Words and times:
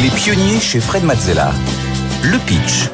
Les 0.00 0.10
pionniers 0.10 0.60
chez 0.60 0.78
Fred 0.78 1.02
Mazzella. 1.02 1.50
Le 2.22 2.38
pitch. 2.46 2.88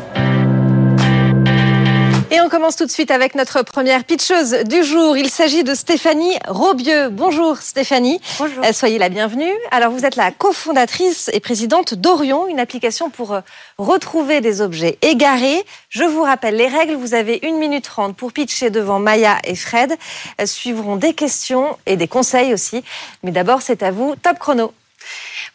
Et 2.30 2.40
on 2.40 2.48
commence 2.48 2.76
tout 2.76 2.86
de 2.86 2.90
suite 2.90 3.10
avec 3.10 3.34
notre 3.34 3.62
première 3.62 4.04
pitcheuse 4.04 4.52
du 4.64 4.82
jour. 4.82 5.14
Il 5.14 5.28
s'agit 5.28 5.64
de 5.64 5.74
Stéphanie 5.74 6.32
Robieux. 6.48 7.10
Bonjour 7.10 7.58
Stéphanie. 7.58 8.22
Bonjour. 8.38 8.64
Euh, 8.64 8.72
Soyez 8.72 8.98
la 8.98 9.10
bienvenue. 9.10 9.52
Alors 9.70 9.90
vous 9.90 10.06
êtes 10.06 10.16
la 10.16 10.30
cofondatrice 10.30 11.28
et 11.34 11.40
présidente 11.40 11.92
d'Orion, 11.92 12.48
une 12.48 12.58
application 12.58 13.10
pour 13.10 13.34
euh, 13.34 13.40
retrouver 13.76 14.40
des 14.40 14.62
objets 14.62 14.96
égarés. 15.02 15.62
Je 15.90 16.04
vous 16.04 16.22
rappelle 16.22 16.56
les 16.56 16.68
règles. 16.68 16.94
Vous 16.94 17.12
avez 17.12 17.38
une 17.42 17.58
minute 17.58 17.84
trente 17.84 18.16
pour 18.16 18.32
pitcher 18.32 18.70
devant 18.70 18.98
Maya 18.98 19.40
et 19.44 19.56
Fred. 19.56 19.94
Euh, 20.40 20.46
Suivront 20.46 20.96
des 20.96 21.12
questions 21.12 21.76
et 21.84 21.96
des 21.98 22.08
conseils 22.08 22.54
aussi. 22.54 22.82
Mais 23.22 23.30
d'abord 23.30 23.60
c'est 23.60 23.82
à 23.82 23.90
vous. 23.90 24.14
Top 24.22 24.38
chrono. 24.38 24.72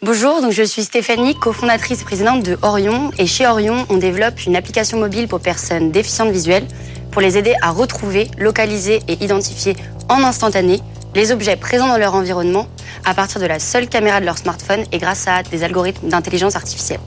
Bonjour, 0.01 0.41
donc 0.41 0.51
je 0.53 0.63
suis 0.63 0.83
Stéphanie, 0.83 1.35
cofondatrice 1.35 2.03
et 2.03 2.05
présidente 2.05 2.41
de 2.41 2.57
Orion. 2.61 3.11
Et 3.17 3.27
chez 3.27 3.45
Orion, 3.45 3.85
on 3.89 3.97
développe 3.97 4.45
une 4.45 4.55
application 4.55 4.97
mobile 4.97 5.27
pour 5.27 5.41
personnes 5.41 5.91
déficientes 5.91 6.31
visuelles 6.31 6.65
pour 7.11 7.21
les 7.21 7.37
aider 7.37 7.53
à 7.61 7.71
retrouver, 7.71 8.31
localiser 8.37 9.01
et 9.09 9.21
identifier 9.21 9.75
en 10.07 10.23
instantané 10.23 10.79
les 11.15 11.33
objets 11.33 11.57
présents 11.57 11.89
dans 11.89 11.97
leur 11.97 12.15
environnement 12.15 12.65
à 13.03 13.13
partir 13.13 13.41
de 13.41 13.45
la 13.45 13.59
seule 13.59 13.89
caméra 13.89 14.21
de 14.21 14.25
leur 14.25 14.37
smartphone 14.37 14.85
et 14.93 14.99
grâce 14.99 15.27
à 15.27 15.43
des 15.43 15.65
algorithmes 15.65 16.07
d'intelligence 16.07 16.55
artificielle. 16.55 17.01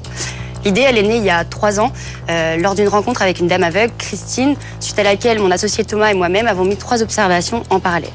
L'idée, 0.63 0.83
elle 0.83 0.99
est 0.99 1.03
née 1.03 1.17
il 1.17 1.25
y 1.25 1.31
a 1.31 1.47
trois 1.47 1.81
ans, 1.81 1.93
euh, 2.29 2.59
lors 2.59 2.75
d'une 2.75 2.89
rencontre 2.89 3.23
avec 3.23 3.39
une 3.41 3.47
dame 3.47 3.63
aveugle, 3.63 3.95
Christine, 3.97 4.55
suite 4.81 4.99
à 4.99 5.03
laquelle 5.03 5.39
mon 5.39 5.51
associé 5.51 5.83
Thomas 5.83 6.11
et 6.11 6.15
moi-même 6.15 6.47
avons 6.47 6.67
mis 6.67 6.77
trois 6.77 7.03
observations 7.03 7.63
en 7.71 7.81
parallèle. 7.81 8.11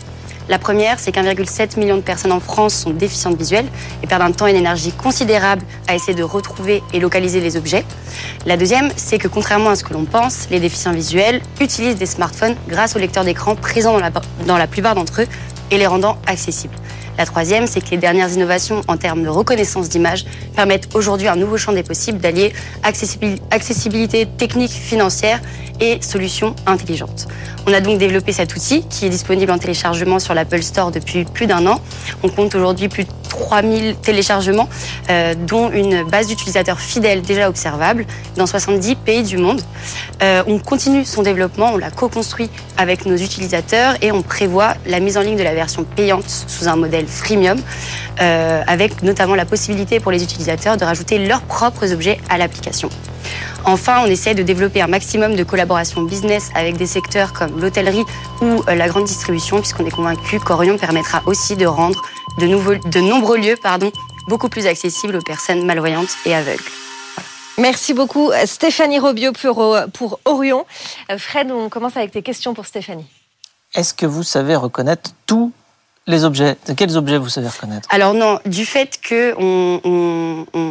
La 0.50 0.60
première, 0.60 0.98
c'est 0.98 1.12
qu'1,7 1.12 1.78
million 1.78 1.98
de 1.98 2.02
personnes 2.02 2.32
en 2.32 2.40
France 2.40 2.74
sont 2.74 2.92
déficientes 2.92 3.38
visuelles 3.38 3.68
et 4.02 4.08
perdent 4.08 4.22
un 4.22 4.32
temps 4.32 4.48
et 4.48 4.52
une 4.52 4.58
énergie 4.58 4.94
considérable 4.94 5.64
à 5.90 5.96
essayer 5.96 6.14
de 6.14 6.24
retrouver 6.24 6.82
et 6.94 7.02
localiser 7.02 7.42
les 7.42 7.58
objets. 7.58 7.84
La 8.46 8.56
deuxième, 8.56 8.90
c'est 8.96 9.18
que 9.18 9.28
contrairement 9.28 9.72
à 9.72 9.76
ce 9.76 9.84
que 9.84 9.94
l'on 9.94 10.06
pense, 10.06 10.48
les 10.50 10.62
déficients 10.62 10.94
visuels 10.94 11.42
utilisent 11.60 11.98
des 11.98 12.06
smartphones 12.06 12.56
grâce 12.70 12.96
aux 12.96 13.00
lecteurs 13.00 13.26
d'écran 13.26 13.56
présents 13.56 13.94
dans 13.94 14.00
la, 14.00 14.12
dans 14.46 14.58
la 14.58 14.68
plupart 14.68 14.96
d'entre 14.96 15.24
eux 15.24 15.28
et 15.70 15.78
les 15.78 15.88
rendant 15.88 16.18
accessibles. 16.28 16.76
La 17.18 17.26
troisième, 17.26 17.66
c'est 17.68 17.82
que 17.82 17.90
les 17.92 17.98
dernières 17.98 18.32
innovations 18.32 18.82
en 18.88 18.98
termes 18.98 19.24
de 19.24 19.30
reconnaissance 19.30 19.90
d'image 19.90 20.26
permettent 20.56 20.90
aujourd'hui 20.94 21.28
un 21.28 21.36
nouveau 21.36 21.58
champ 21.58 21.74
des 21.74 21.84
possibles 21.84 22.20
d'allier 22.20 22.54
accessibil- 22.84 23.40
accessibilité 23.52 24.28
technique, 24.38 24.72
financière 24.72 25.42
et 25.80 26.00
solutions 26.02 26.56
intelligentes. 26.66 27.28
On 27.66 27.74
a 27.74 27.82
donc 27.82 27.98
développé 27.98 28.32
cet 28.32 28.56
outil 28.56 28.84
qui 28.90 29.06
est 29.06 29.10
disponible 29.10 29.52
en 29.52 29.58
téléchargement 29.58 30.20
sur 30.20 30.34
l'Apple 30.34 30.62
Store 30.64 30.92
depuis 30.92 31.26
plus 31.26 31.48
d'un 31.48 31.66
an. 31.68 31.82
On 32.24 32.30
compte 32.30 32.56
aujourd'hui 32.56 32.88
plus 32.88 33.04
de 33.04 33.10
3000 33.30 33.96
téléchargements, 33.96 34.70
euh, 35.10 35.36
dont 35.36 35.70
une 35.72 36.04
base 36.04 36.28
d'utilisateurs 36.28 36.80
fidèles 36.80 37.22
déjà 37.22 37.50
observable 37.50 38.06
dans 38.38 38.46
70 38.48 38.96
pays 38.96 39.24
du 39.24 39.38
monde. 39.38 39.62
Euh, 40.24 40.44
on 40.48 40.60
continue 40.60 41.04
son 41.04 41.24
développement, 41.24 41.72
on 41.74 41.78
l'a 41.78 41.92
co-construit 41.92 42.50
avec 42.78 43.06
nos 43.06 43.18
utilisateurs 43.18 43.96
et 44.02 44.12
on 44.12 44.22
prévoit 44.22 44.76
la 44.86 45.00
mise 45.00 45.18
en 45.18 45.22
ligne 45.22 45.38
de 45.38 45.44
la 45.44 45.54
version 45.54 45.84
payante 45.84 46.46
sous 46.48 46.68
un 46.68 46.76
modèle 46.78 47.07
freemium, 47.08 47.60
euh, 48.22 48.62
avec 48.68 49.02
notamment 49.04 49.36
la 49.36 49.46
possibilité 49.46 50.00
pour 50.00 50.12
les 50.12 50.24
utilisateurs 50.24 50.78
de 50.78 50.86
rajouter 50.86 51.26
leurs 51.26 51.42
propres 51.42 51.94
objets 51.94 52.20
à 52.30 52.38
l'application. 52.38 52.90
Enfin, 53.66 54.02
on 54.04 54.06
essaie 54.06 54.34
de 54.34 54.44
développer 54.44 54.82
un 54.82 54.88
maximum 54.88 55.36
de 55.36 55.44
collaboration 55.44 56.02
business 56.04 56.50
avec 56.56 56.78
des 56.78 56.88
secteurs 56.88 57.34
comme 57.34 57.60
l'hôtellerie 57.60 58.06
ou 58.42 58.64
euh, 58.68 58.76
la 58.76 58.88
grande 58.88 59.06
distribution, 59.06 59.60
puisqu'on 59.60 59.86
est 59.86 59.92
convaincu 59.92 60.40
qu'Orion 60.40 60.78
permettra 60.78 61.22
aussi 61.26 61.56
de 61.56 61.66
rendre 61.66 62.02
de, 62.40 62.48
nouveaux, 62.48 62.76
de 62.76 63.00
nombreux 63.00 63.38
lieux 63.38 63.58
pardon, 63.62 63.92
beaucoup 64.28 64.50
plus 64.50 64.68
accessibles 64.68 65.16
aux 65.16 65.22
personnes 65.22 65.66
malvoyantes 65.66 66.16
et 66.26 66.34
aveugles. 66.34 66.64
Merci 67.58 67.94
beaucoup 67.94 68.32
euh, 68.32 68.46
Stéphanie 68.46 69.00
Robieux 69.00 69.32
pour, 69.32 69.76
pour 69.94 70.20
Orion. 70.26 70.66
Fred, 71.18 71.52
on 71.52 71.70
commence 71.70 71.98
avec 71.98 72.12
tes 72.12 72.22
questions 72.22 72.54
pour 72.54 72.66
Stéphanie. 72.66 73.08
Est-ce 73.76 73.94
que 73.94 74.06
vous 74.06 74.24
savez 74.24 74.56
reconnaître 74.56 75.12
tous 75.26 75.52
les 76.08 76.24
objets 76.24 76.56
De 76.68 76.74
quels 76.74 76.98
objets 76.98 77.18
vous 77.18 77.30
savez 77.30 77.48
reconnaître? 77.48 77.88
Alors 77.92 78.14
non, 78.14 78.40
du 78.46 78.66
fait 78.66 79.00
que 79.02 79.36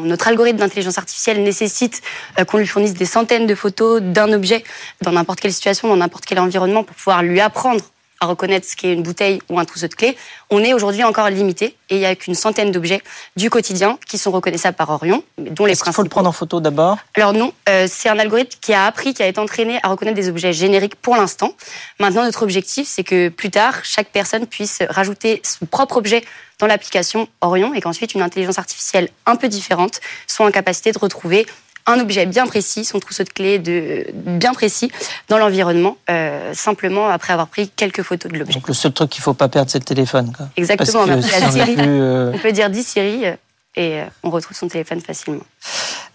notre 0.07 0.29
algorithme 0.29 0.59
d'intelligence 0.59 0.99
artificielle 0.99 1.43
nécessite 1.43 2.03
euh, 2.39 2.45
qu'on 2.45 2.59
lui 2.59 2.67
fournisse 2.67 2.95
des 2.95 3.05
centaines 3.05 3.47
de 3.47 3.55
photos 3.55 4.01
d'un 4.03 4.33
objet 4.33 4.65
dans 5.03 5.13
n'importe 5.13 5.41
quelle 5.41 5.53
situation, 5.53 5.89
dans 5.89 5.97
n'importe 5.97 6.25
quel 6.25 6.39
environnement, 6.39 6.83
pour 6.83 6.97
pouvoir 6.97 7.23
lui 7.23 7.41
apprendre 7.41 7.83
à 8.21 8.27
reconnaître 8.27 8.67
ce 8.67 8.77
qu'est 8.77 8.93
une 8.93 9.03
bouteille 9.03 9.41
ou 9.49 9.59
un 9.59 9.65
trousseau 9.65 9.89
de 9.89 9.95
clés, 9.95 10.17
on 10.51 10.63
est 10.63 10.73
aujourd'hui 10.73 11.05
encore 11.05 11.29
limité 11.29 11.77
et 11.91 11.97
il 11.97 11.99
n'y 11.99 12.07
a 12.07 12.15
qu'une 12.15 12.35
centaine 12.35 12.73
d'objets 12.73 13.03
du 13.37 13.51
quotidien 13.51 13.99
qui 14.07 14.19
sont 14.19 14.31
reconnaissables 14.31 14.77
par 14.77 14.91
Orion, 14.91 15.23
dont 15.39 15.67
les 15.67 15.73
Est-ce 15.73 15.85
qu'il 15.85 15.93
faut 15.93 16.03
le 16.03 16.09
principaux. 16.09 16.15
prendre 16.15 16.29
en 16.29 16.33
photo 16.33 16.61
d'abord? 16.61 16.99
Alors 17.15 17.33
non, 17.33 17.53
euh, 17.69 17.87
c'est 17.89 18.09
un 18.09 18.19
algorithme 18.19 18.59
qui 18.61 18.73
a 18.73 18.87
appris, 18.87 19.15
qui 19.15 19.23
a 19.23 19.27
été 19.27 19.41
entraîné 19.41 19.79
à 19.83 19.89
reconnaître 19.89 20.17
des 20.17 20.29
objets 20.29 20.53
génériques 20.53 20.97
pour 20.97 21.17
l'instant. 21.17 21.55
Maintenant, 22.01 22.25
notre 22.25 22.43
objectif, 22.43 22.89
c'est 22.89 23.05
que 23.05 23.29
plus 23.29 23.51
tard, 23.51 23.85
chaque 23.85 24.09
personne 24.09 24.47
puisse 24.47 24.83
rajouter 24.89 25.41
son 25.45 25.67
propre 25.67 25.97
objet 25.97 26.25
dans 26.59 26.67
l'application 26.67 27.29
Orion 27.41 27.75
et 27.75 27.81
qu'ensuite 27.81 28.15
une 28.15 28.23
intelligence 28.23 28.59
artificielle 28.59 29.11
un 29.27 29.37
peu 29.37 29.49
différente 29.49 30.01
soit 30.27 30.47
en 30.47 30.51
capacité 30.51 30.93
de 30.93 30.99
retrouver 30.99 31.47
un 31.87 32.01
objet 32.01 32.27
bien 32.27 32.47
précis, 32.47 32.85
son 32.85 32.99
trousseau 32.99 33.25
de 33.25 33.29
clés 33.29 33.59
de, 33.59 34.07
bien 34.13 34.53
précis 34.53 34.91
dans 35.29 35.39
l'environnement, 35.39 35.97
euh, 36.11 36.53
simplement 36.55 37.09
après 37.09 37.33
avoir 37.33 37.49
pris 37.49 37.69
quelques 37.69 38.03
photos 38.03 38.31
de 38.31 38.39
l'objet. 38.39 38.55
Donc 38.55 38.69
le 38.69 38.75
seul 38.75 38.93
truc 38.93 39.11
qu'il 39.11 39.23
faut 39.23 39.35
pas 39.35 39.49
perdre, 39.49 39.71
c'est 39.71 39.79
le 39.79 39.85
téléphone. 39.85 40.33
Quoi. 40.37 40.49
Exactement, 40.57 41.07
Parce 41.07 41.27
que 41.27 41.33
si 41.33 41.45
on 41.45 41.51
Siri. 41.51 41.75
plus, 41.75 41.85
euh, 41.87 42.33
On 42.35 42.39
peut 42.39 42.53
dire 42.53 42.71
10 42.71 42.87
Siri 42.87 43.27
euh, 43.27 43.35
et 43.77 44.01
on 44.23 44.31
retrouve 44.31 44.57
son 44.57 44.69
téléphone 44.69 45.01
facilement. 45.01 45.45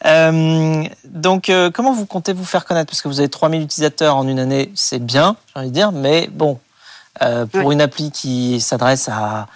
Euh, 0.05 0.83
donc, 1.05 1.49
euh, 1.49 1.69
comment 1.71 1.93
vous 1.93 2.05
comptez 2.05 2.33
vous 2.33 2.45
faire 2.45 2.65
connaître? 2.65 2.89
Parce 2.89 3.01
que 3.01 3.07
vous 3.07 3.19
avez 3.19 3.29
3000 3.29 3.61
utilisateurs 3.61 4.17
en 4.17 4.27
une 4.27 4.39
année, 4.39 4.71
c'est 4.75 5.03
bien, 5.03 5.35
j'ai 5.47 5.59
envie 5.59 5.69
de 5.69 5.73
dire, 5.73 5.91
mais 5.91 6.27
bon, 6.31 6.59
euh, 7.21 7.45
pour 7.45 7.71
une 7.71 7.81
appli 7.81 8.11
qui 8.11 8.59
s'adresse 8.61 9.09
à 9.09 9.47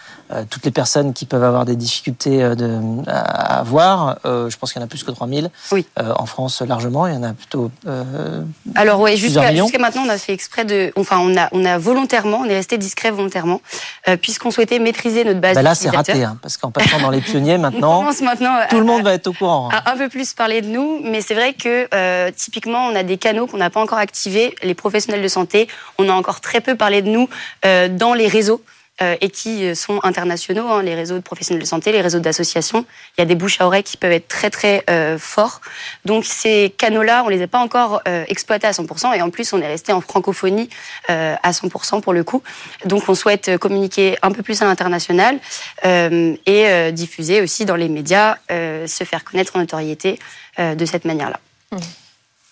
toutes 0.49 0.65
les 0.65 0.71
personnes 0.71 1.13
qui 1.13 1.25
peuvent 1.25 1.43
avoir 1.43 1.65
des 1.65 1.75
difficultés 1.75 2.43
euh, 2.43 2.55
de, 2.55 2.79
à 3.07 3.59
avoir, 3.59 4.17
euh, 4.25 4.49
je 4.49 4.57
pense 4.57 4.73
qu'il 4.73 4.79
y 4.79 4.83
en 4.83 4.85
a 4.85 4.89
plus 4.89 5.03
que 5.03 5.11
3000. 5.11 5.49
Oui. 5.71 5.85
Euh, 5.99 6.13
en 6.17 6.25
France, 6.25 6.61
largement, 6.61 7.05
il 7.07 7.13
y 7.13 7.17
en 7.17 7.23
a 7.23 7.33
plutôt. 7.33 7.69
euh, 7.87 8.41
Alors 8.75 9.03
Plusieurs 9.03 9.43
jusqu'à 9.43 9.55
jusqu'à 9.55 9.77
maintenant, 9.79 10.03
on 10.05 10.09
a 10.09 10.17
fait 10.17 10.33
exprès 10.33 10.65
de, 10.65 10.91
enfin, 10.95 11.19
on 11.19 11.37
a, 11.37 11.47
on 11.51 11.63
a 11.65 11.77
volontairement, 11.77 12.37
on 12.39 12.45
est 12.45 12.55
resté 12.55 12.77
discret 12.77 13.11
volontairement, 13.11 13.61
euh, 14.07 14.17
puisqu'on 14.17 14.51
souhaitait 14.51 14.79
maîtriser 14.79 15.23
notre 15.23 15.39
base 15.39 15.55
bah 15.55 15.61
là, 15.61 15.75
c'est 15.75 15.89
raté, 15.89 16.23
hein, 16.23 16.37
parce 16.41 16.57
qu'en 16.57 16.71
passant 16.71 16.99
dans 16.99 17.09
les 17.11 17.21
pionniers 17.21 17.55
On 17.57 17.59
maintenant, 17.59 17.99
commence 17.99 18.21
maintenant 18.21 18.53
à- 18.55 18.65
tout 18.67 18.79
le 18.79 18.85
monde 18.85 19.03
va 19.03 19.13
être 19.13 19.27
au 19.27 19.33
courant. 19.33 19.69
hein. 19.71 19.81
à 19.85 19.91
un 19.91 19.97
peu 19.97 20.09
plus 20.09 20.33
parler 20.33 20.61
de 20.61 20.67
nous, 20.67 21.01
mais 21.03 21.21
c'est 21.21 21.35
vrai 21.35 21.53
que 21.53 21.87
euh, 21.93 22.31
typiquement, 22.35 22.87
on 22.87 22.95
a 22.95 23.03
des 23.03 23.17
canaux 23.17 23.47
qu'on 23.47 23.57
n'a 23.57 23.69
pas 23.69 23.79
encore 23.81 23.99
activés. 23.99 24.55
Les 24.63 24.73
professionnels 24.73 25.21
de 25.21 25.27
santé, 25.27 25.67
on 25.99 26.09
a 26.09 26.13
encore 26.13 26.41
très 26.41 26.61
peu 26.61 26.75
parlé 26.75 27.01
de 27.01 27.09
nous 27.09 27.29
euh, 27.65 27.87
dans 27.89 28.13
les 28.13 28.27
réseaux. 28.27 28.61
Euh, 29.01 29.17
et 29.19 29.29
qui 29.29 29.65
euh, 29.65 29.75
sont 29.75 29.99
internationaux, 30.03 30.69
hein, 30.69 30.81
les 30.81 30.95
réseaux 30.95 31.15
de 31.15 31.21
professionnels 31.21 31.61
de 31.61 31.67
santé, 31.67 31.91
les 31.91 31.99
réseaux 31.99 32.19
d'associations. 32.19 32.85
Il 33.17 33.21
y 33.21 33.23
a 33.23 33.25
des 33.25 33.35
bouches 33.35 33.59
à 33.59 33.65
oreille 33.67 33.83
qui 33.83 33.97
peuvent 33.97 34.13
être 34.13 34.29
très 34.29 34.49
très 34.49 34.85
euh, 34.89 35.17
forts. 35.17 35.59
Donc 36.05 36.23
ces 36.23 36.73
canaux-là, 36.77 37.23
on 37.25 37.27
les 37.27 37.41
a 37.41 37.47
pas 37.47 37.59
encore 37.59 38.01
euh, 38.07 38.23
exploités 38.29 38.67
à 38.67 38.71
100%, 38.71 39.13
et 39.17 39.21
en 39.21 39.29
plus 39.29 39.51
on 39.51 39.61
est 39.61 39.67
resté 39.67 39.91
en 39.91 39.99
francophonie 39.99 40.69
à 41.09 41.51
100% 41.51 41.99
pour 42.01 42.13
le 42.13 42.23
coup. 42.23 42.41
Donc 42.85 43.03
on 43.09 43.15
souhaite 43.15 43.57
communiquer 43.57 44.17
un 44.21 44.31
peu 44.31 44.43
plus 44.43 44.61
à 44.61 44.65
l'international 44.65 45.39
et 45.83 46.91
diffuser 46.91 47.41
aussi 47.41 47.65
dans 47.65 47.75
les 47.75 47.89
médias, 47.89 48.37
se 48.49 49.03
faire 49.03 49.23
connaître 49.23 49.55
en 49.55 49.59
notoriété 49.59 50.19
de 50.57 50.85
cette 50.85 51.05
manière-là. 51.05 51.39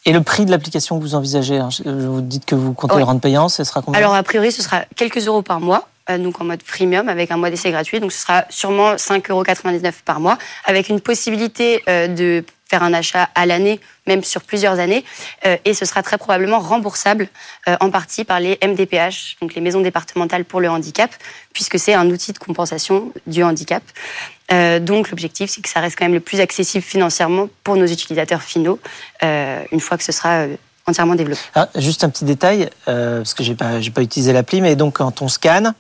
Et 0.06 0.12
le 0.12 0.22
prix 0.22 0.46
de 0.46 0.52
l'application 0.52 0.98
que 0.98 1.04
vous 1.04 1.16
envisagez, 1.16 1.58
hein, 1.58 1.70
vous 1.86 2.22
dites 2.22 2.46
que 2.46 2.56
vous 2.56 2.74
comptez 2.74 2.96
Ouais. 2.96 3.00
le 3.00 3.06
rendre 3.06 3.22
payant, 3.22 3.48
ce 3.48 3.64
sera 3.64 3.82
combien? 3.82 4.00
Alors 4.00 4.14
a 4.14 4.24
priori, 4.24 4.52
ce 4.52 4.62
sera 4.62 4.84
quelques 4.96 5.26
euros 5.28 5.42
par 5.42 5.62
mois. 5.62 5.88
Euh, 6.10 6.18
donc 6.18 6.42
en 6.42 6.44
mode 6.44 6.62
freemium 6.64 7.08
avec 7.08 7.32
un 7.32 7.38
mois 7.38 7.50
d'essai 7.50 7.72
gratuit. 7.72 8.00
Donc 8.00 8.12
ce 8.12 8.20
sera 8.20 8.46
sûrement 8.50 8.96
5,99 8.96 9.32
euros 9.32 9.92
par 10.04 10.20
mois 10.20 10.38
avec 10.66 10.90
une 10.90 11.00
possibilité 11.00 11.82
euh, 11.88 12.08
de 12.08 12.44
faire 12.68 12.84
un 12.84 12.94
achat 12.94 13.30
à 13.36 13.46
l'année, 13.46 13.80
même 14.06 14.24
sur 14.24 14.42
plusieurs 14.42 14.80
années. 14.80 15.06
Euh, 15.46 15.58
et 15.64 15.74
ce 15.74 15.86
sera 15.86 16.04
très 16.04 16.18
probablement 16.18 16.60
remboursable 16.60 17.30
en 17.80 17.92
partie 17.92 18.24
par 18.24 18.40
les 18.40 18.58
MDPH, 18.62 19.38
donc 19.42 19.54
les 19.54 19.62
maisons 19.62 19.82
départementales 19.82 20.44
pour 20.44 20.60
le 20.60 20.70
handicap, 20.70 21.12
puisque 21.54 21.78
c'est 21.80 21.94
un 21.94 22.10
outil 22.10 22.34
de 22.34 22.40
compensation 22.40 23.14
du 23.28 23.44
handicap. 23.44 23.84
Donc 24.82 25.10
l'objectif, 25.10 25.50
c'est 25.50 25.62
que 25.62 25.70
ça 25.70 25.80
reste 25.80 25.98
quand 25.98 26.06
même 26.06 26.14
le 26.14 26.20
plus 26.20 26.40
accessible 26.40 26.84
financièrement 26.84 27.48
pour 27.64 27.76
nos 27.76 27.86
utilisateurs 27.86 28.42
finaux, 28.42 28.80
une 29.22 29.80
fois 29.80 29.98
que 29.98 30.04
ce 30.04 30.12
sera 30.12 30.48
entièrement 30.86 31.16
développé. 31.16 31.42
Ah, 31.56 31.70
juste 31.76 32.04
un 32.04 32.10
petit 32.10 32.26
détail, 32.26 32.70
euh, 32.88 33.18
parce 33.18 33.34
que 33.34 33.44
j'ai 33.44 33.56
pas, 33.56 33.80
j'ai 33.82 33.92
pas 33.92 34.02
utilisé 34.02 34.34
l'appli, 34.34 34.62
mais 34.62 34.76
donc 34.76 34.98
quand 34.98 35.22
on 35.22 35.28
scanne, 35.28 35.74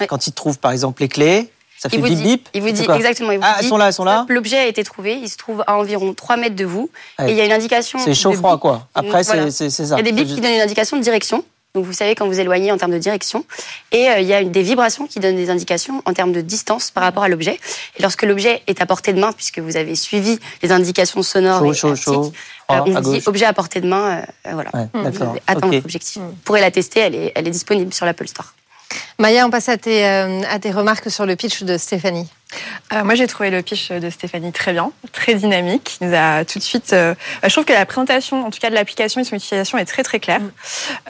Ouais. 0.00 0.06
quand 0.06 0.26
il 0.26 0.32
trouve 0.32 0.58
par 0.58 0.72
exemple 0.72 1.02
les 1.02 1.08
clés, 1.08 1.50
ça 1.78 1.88
fait 1.88 1.96
Il 1.96 2.00
vous 2.02 2.08
bip 2.08 2.16
dit, 2.16 2.22
bip. 2.24 2.48
il 2.54 2.62
vous 2.62 2.70
dit 2.70 2.84
exactement. 2.94 3.32
Il 3.32 3.38
vous 3.38 3.44
Ah, 3.46 3.56
dit, 3.58 3.64
elles 3.64 3.68
sont 3.68 3.76
là, 3.76 3.86
elles 3.88 3.92
sont 3.92 4.04
là. 4.04 4.24
L'objet 4.28 4.58
a 4.58 4.66
été 4.66 4.82
trouvé. 4.84 5.14
Il 5.22 5.28
se 5.28 5.36
trouve 5.36 5.62
à 5.66 5.76
environ 5.76 6.14
3 6.14 6.36
mètres 6.38 6.56
de 6.56 6.64
vous. 6.64 6.88
Ouais. 7.18 7.28
Et 7.28 7.32
il 7.32 7.36
y 7.36 7.40
a 7.40 7.44
une 7.44 7.52
indication. 7.52 7.98
C'est 7.98 8.14
chaud 8.14 8.32
froid 8.32 8.58
quoi. 8.58 8.88
Après 8.94 9.22
Voilà. 9.22 9.50
c'est 9.50 9.68
c'est 9.70 9.82
Il 9.82 9.88
ça. 9.88 9.96
y 9.96 10.00
a 10.00 10.02
des 10.02 10.12
bips 10.12 10.28
qui 10.34 10.40
donnent 10.40 10.52
une 10.52 10.60
indication 10.60 10.96
de 10.96 11.02
direction. 11.02 11.44
Donc 11.74 11.84
vous 11.84 11.92
savez 11.92 12.14
quand 12.14 12.26
vous 12.26 12.40
éloignez 12.40 12.72
en 12.72 12.78
termes 12.78 12.92
de 12.92 12.98
direction. 12.98 13.44
Et 13.92 14.08
euh, 14.08 14.20
il 14.20 14.26
y 14.26 14.32
a 14.32 14.42
des 14.42 14.62
vibrations 14.62 15.06
qui 15.06 15.20
donnent 15.20 15.36
des 15.36 15.50
indications 15.50 16.00
en 16.06 16.14
termes 16.14 16.32
de 16.32 16.40
distance 16.40 16.90
par 16.90 17.02
rapport 17.02 17.24
à 17.24 17.28
l'objet. 17.28 17.60
Et 17.98 18.02
lorsque 18.02 18.22
l'objet 18.22 18.62
est 18.66 18.80
à 18.80 18.86
portée 18.86 19.12
de 19.12 19.20
main, 19.20 19.32
puisque 19.32 19.58
vous 19.58 19.76
avez 19.76 19.94
suivi 19.94 20.38
les 20.62 20.72
indications 20.72 21.22
sonores 21.22 21.58
Chaud, 21.60 21.72
et 21.72 21.74
chaud, 21.74 21.94
chaud. 21.94 22.32
euh, 22.70 22.74
Froid, 22.78 22.84
on 22.88 23.00
vous 23.02 23.12
dit 23.12 23.22
objet 23.26 23.44
à 23.44 23.52
portée 23.52 23.82
de 23.82 23.86
main. 23.88 24.22
euh, 24.46 24.52
voilà. 24.54 24.70
Ouais, 24.72 24.88
Vous 24.94 25.22
avez 25.22 25.42
atteint 25.46 25.66
Ok. 25.66 25.74
votre 25.74 25.84
objectif. 25.84 26.22
Vous 26.22 26.32
pourrez 26.44 26.62
la 26.62 26.70
tester, 26.70 27.00
elle 27.00 27.14
est, 27.14 27.32
elle 27.34 27.46
est 27.46 27.50
disponible 27.50 27.92
sur 27.92 28.06
l'Apple 28.06 28.26
Store. 28.28 28.54
Maya, 29.18 29.46
on 29.46 29.50
passe 29.50 29.68
à 29.68 29.76
tes, 29.76 30.04
euh, 30.06 30.42
à 30.50 30.58
tes 30.58 30.70
remarques 30.70 31.10
sur 31.10 31.24
le 31.26 31.36
pitch 31.36 31.62
de 31.62 31.78
Stéphanie. 31.78 32.28
Euh, 32.92 33.02
moi, 33.02 33.14
j'ai 33.14 33.26
trouvé 33.26 33.50
le 33.50 33.60
pitch 33.62 33.90
de 33.90 34.10
Stéphanie 34.10 34.52
très 34.52 34.72
bien, 34.72 34.92
très 35.12 35.34
dynamique. 35.34 35.96
Il 36.00 36.08
nous 36.08 36.14
a 36.16 36.44
tout 36.44 36.58
de 36.58 36.64
suite. 36.64 36.92
euh, 36.92 37.14
je 37.42 37.48
trouve 37.48 37.64
que 37.64 37.72
la 37.72 37.86
présentation, 37.86 38.46
en 38.46 38.50
tout 38.50 38.60
cas 38.60 38.70
de 38.70 38.74
l'application 38.74 39.20
et 39.20 39.24
son 39.24 39.34
utilisation, 39.36 39.78
est 39.78 39.84
très 39.86 40.02
très 40.02 40.20
claire. 40.20 40.42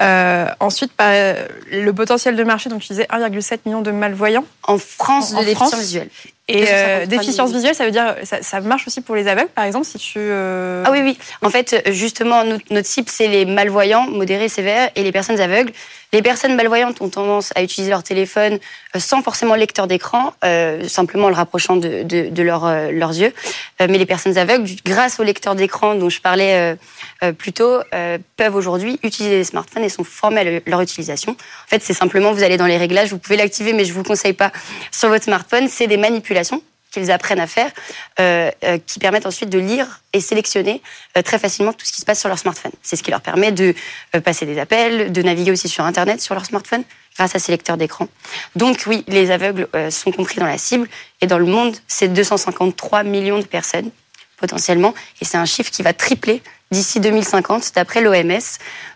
Euh, 0.00 0.46
ensuite, 0.61 0.93
bah, 0.96 1.34
le 1.70 1.90
potentiel 1.93 2.37
de 2.37 2.44
marché, 2.44 2.70
donc 2.70 2.81
tu 2.81 2.88
disais 2.88 3.06
1,7 3.11 3.58
million 3.67 3.82
de 3.82 3.90
malvoyants. 3.90 4.44
En 4.67 4.79
France, 4.79 5.34
En 5.34 5.40
de 5.40 5.44
déficience 5.44 5.79
visuelle. 5.79 6.08
Et 6.49 6.61
253 6.61 6.79
euh, 7.02 7.06
déficience 7.06 7.52
visuelle, 7.52 7.75
ça 7.75 7.84
veut 7.84 7.90
dire 7.90 8.14
ça, 8.22 8.40
ça 8.40 8.61
marche 8.61 8.87
aussi 8.87 9.00
pour 9.00 9.17
les 9.17 9.26
aveugles, 9.26 9.49
par 9.49 9.64
exemple, 9.64 9.84
si 9.84 9.99
tu. 9.99 10.19
euh, 10.20 10.84
Ah 10.87 10.93
oui, 10.93 11.00
oui. 11.02 11.19
En 11.43 11.50
fait, 11.50 11.82
justement, 11.93 12.44
notre 12.70 12.87
cible, 12.87 13.08
c'est 13.11 13.26
les 13.26 13.44
malvoyants, 13.44 14.06
modérés, 14.06 14.49
sévères, 14.49 14.90
et 14.94 15.02
les 15.02 15.11
personnes 15.12 15.40
aveugles. 15.40 15.72
Les 16.12 16.23
personnes 16.23 16.55
malvoyantes 16.55 17.00
ont 17.00 17.08
tendance 17.08 17.53
à 17.56 17.62
utiliser 17.62 17.91
leur 17.91 18.03
téléphone 18.03 18.58
euh, 18.94 19.00
sans 19.00 19.23
forcément 19.23 19.55
lecteur 19.55 19.87
d'écran, 19.87 20.32
euh, 20.44 20.87
simplement 20.88 21.26
en 21.26 21.29
le 21.31 21.35
rapprochant 21.35 21.76
de, 21.76 22.03
de, 22.05 22.29
de 22.29 22.43
leur, 22.43 22.64
euh, 22.64 22.91
leurs 22.91 23.11
yeux. 23.11 23.35
Euh, 23.81 23.87
mais 23.91 23.99
les 23.99 24.06
personnes 24.06 24.38
aveugles, 24.38 24.69
grâce 24.85 25.19
au 25.20 25.25
lecteur 25.25 25.55
d'écran 25.55 25.94
dont 25.94 26.08
je 26.08 26.20
parlais 26.20 26.55
euh, 26.55 26.76
euh, 27.25 27.32
plus 27.32 27.53
tôt, 27.53 27.81
peuvent 28.37 28.55
aujourd'hui 28.55 28.99
utiliser 29.03 29.38
des 29.38 29.44
smartphones 29.44 29.82
et 29.85 29.88
sont 29.88 30.05
formés 30.05 30.41
à 30.41 30.44
le- 30.44 30.62
leur 30.67 30.81
utilisation. 30.81 31.32
En 31.32 31.69
fait, 31.69 31.82
c'est 31.82 31.94
simplement, 31.94 32.32
vous 32.32 32.43
allez 32.43 32.56
dans 32.56 32.67
les 32.67 32.76
réglages, 32.76 33.11
vous 33.11 33.19
pouvez 33.19 33.37
l'activer, 33.37 33.73
mais 33.73 33.85
je 33.85 33.93
vous 33.93 34.03
conseille 34.03 34.32
pas 34.32 34.53
sur 34.91 35.08
votre 35.08 35.25
smartphone. 35.25 35.69
C'est 35.69 35.87
des 35.87 35.97
manipulations 35.97 36.62
qu'ils 36.96 37.10
apprennent 37.10 37.40
à 37.40 37.46
faire, 37.46 37.70
euh, 38.20 38.50
euh, 38.64 38.78
qui 38.87 38.98
permettent 38.98 39.26
ensuite 39.26 39.50
de 39.50 39.58
lire 39.58 40.00
et 40.12 40.20
sélectionner 40.20 40.81
euh, 41.16 41.22
très 41.22 41.38
facilement 41.38 41.72
tout 41.72 41.84
ce 41.84 41.93
qui 41.93 42.00
se 42.00 42.06
passe 42.06 42.20
sur 42.20 42.28
leur 42.28 42.38
smartphone. 42.38 42.72
C'est 42.82 42.96
ce 42.96 43.02
qui 43.02 43.10
leur 43.10 43.20
permet 43.20 43.52
de 43.52 43.75
passer 44.25 44.46
des 44.46 44.58
appels, 44.58 45.12
de 45.12 45.22
naviguer 45.22 45.50
aussi 45.50 45.69
sur 45.69 45.84
Internet 45.84 46.20
sur 46.20 46.34
leur 46.34 46.46
smartphone 46.46 46.84
grâce 47.16 47.34
à 47.34 47.38
ces 47.38 47.52
lecteurs 47.52 47.76
d'écran. 47.76 48.08
Donc 48.56 48.84
oui, 48.87 49.04
les 49.08 49.31
aveugles 49.31 49.69
sont 49.90 50.10
compris 50.10 50.38
dans 50.38 50.46
la 50.46 50.58
cible 50.58 50.88
et 51.20 51.26
dans 51.26 51.38
le 51.38 51.46
monde, 51.46 51.76
c'est 51.87 52.08
253 52.08 53.04
millions 53.04 53.38
de 53.38 53.46
personnes 53.46 53.90
potentiellement 54.37 54.94
et 55.21 55.25
c'est 55.25 55.37
un 55.38 55.44
chiffre 55.47 55.71
qui 55.71 55.83
va 55.83 55.93
tripler 55.93 56.43
d'ici 56.73 56.99
2050 56.99 57.73
d'après 57.77 58.00
l'OMS. 58.00 58.41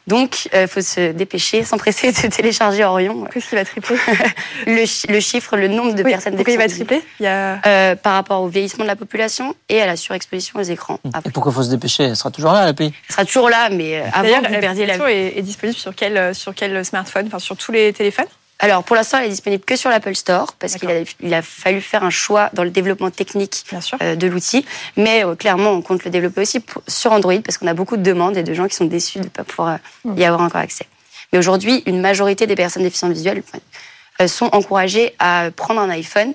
Donc 0.08 0.48
il 0.52 0.66
faut 0.66 0.80
se 0.80 1.12
dépêcher, 1.12 1.62
s'empresser 1.62 2.10
de 2.10 2.26
télécharger 2.28 2.82
Orion 2.84 3.26
Qu'est-ce 3.32 3.48
qui 3.48 3.54
va 3.54 3.64
tripler 3.64 3.96
le, 4.66 4.84
chi- 4.86 5.06
le 5.06 5.20
chiffre, 5.20 5.56
le 5.56 5.68
nombre 5.68 5.94
de 5.94 6.02
Oui, 6.02 6.10
personnes 6.10 6.34
Pourquoi 6.34 6.52
il 6.52 6.58
va 6.58 6.66
tripler? 6.68 7.00
Il 7.20 7.24
y 7.24 7.26
a. 7.28 7.60
euh, 7.64 7.94
par 7.94 8.14
rapport 8.14 8.40
au 8.42 8.48
vieillissement 8.48 8.82
de 8.84 8.88
la 8.88 8.96
population 8.96 9.54
et 9.68 9.80
à 9.80 9.86
la 9.86 9.96
surexposition 9.96 10.58
aux 10.58 10.62
écrans. 10.64 10.98
Et 11.24 11.30
pourquoi 11.30 11.52
faut 11.52 11.62
se 11.62 11.70
dépêcher? 11.70 12.04
Elle 12.04 12.16
sera 12.16 12.32
toujours 12.32 12.52
là, 12.52 12.64
la 12.64 12.74
pays. 12.74 12.92
elle 13.08 13.12
sera 13.14 13.24
toujours 13.24 13.48
là, 13.50 13.68
mais 13.70 14.00
euh, 14.00 14.04
avant 14.12 14.42
que 14.42 14.52
vous 14.52 14.60
perdiez 14.60 14.86
la 14.86 14.96
est, 15.12 15.38
est 15.38 15.42
disponible 15.42 15.78
sur 15.78 15.94
quel, 15.94 16.34
sur 16.34 16.54
quel 16.56 16.84
smartphone 16.84 17.26
Enfin, 17.28 17.38
sur 17.38 17.56
tous 17.56 17.70
les 17.70 17.92
téléphones? 17.92 18.26
Alors, 18.62 18.84
pour 18.84 18.94
l'instant, 18.94 19.18
elle 19.18 19.24
est 19.24 19.30
disponible 19.30 19.64
que 19.64 19.74
sur 19.74 19.88
l'Apple 19.88 20.14
Store 20.14 20.52
parce 20.58 20.74
qu'il 20.76 20.90
a, 20.90 21.00
il 21.20 21.32
a 21.32 21.40
fallu 21.40 21.80
faire 21.80 22.04
un 22.04 22.10
choix 22.10 22.50
dans 22.52 22.62
le 22.62 22.68
développement 22.70 23.10
technique 23.10 23.64
euh, 24.02 24.16
de 24.16 24.26
l'outil. 24.26 24.66
Mais 24.96 25.24
euh, 25.24 25.34
clairement, 25.34 25.70
on 25.70 25.80
compte 25.80 26.04
le 26.04 26.10
développer 26.10 26.42
aussi 26.42 26.60
pour- 26.60 26.82
sur 26.86 27.10
Android 27.12 27.40
parce 27.42 27.56
qu'on 27.56 27.66
a 27.66 27.72
beaucoup 27.74 27.96
de 27.96 28.02
demandes 28.02 28.36
et 28.36 28.42
de 28.42 28.52
gens 28.52 28.68
qui 28.68 28.76
sont 28.76 28.84
déçus 28.84 29.18
de 29.18 29.24
ne 29.24 29.28
pas 29.30 29.44
pouvoir 29.44 29.78
euh, 30.06 30.14
y 30.14 30.24
avoir 30.24 30.42
encore 30.42 30.60
accès. 30.60 30.86
Mais 31.32 31.38
aujourd'hui, 31.38 31.82
une 31.86 32.02
majorité 32.02 32.46
des 32.46 32.54
personnes 32.54 32.82
déficientes 32.82 33.12
visuelles 33.12 33.42
euh, 34.20 34.28
sont 34.28 34.50
encouragées 34.52 35.14
à 35.18 35.48
prendre 35.56 35.80
un 35.80 35.88
iPhone. 35.88 36.34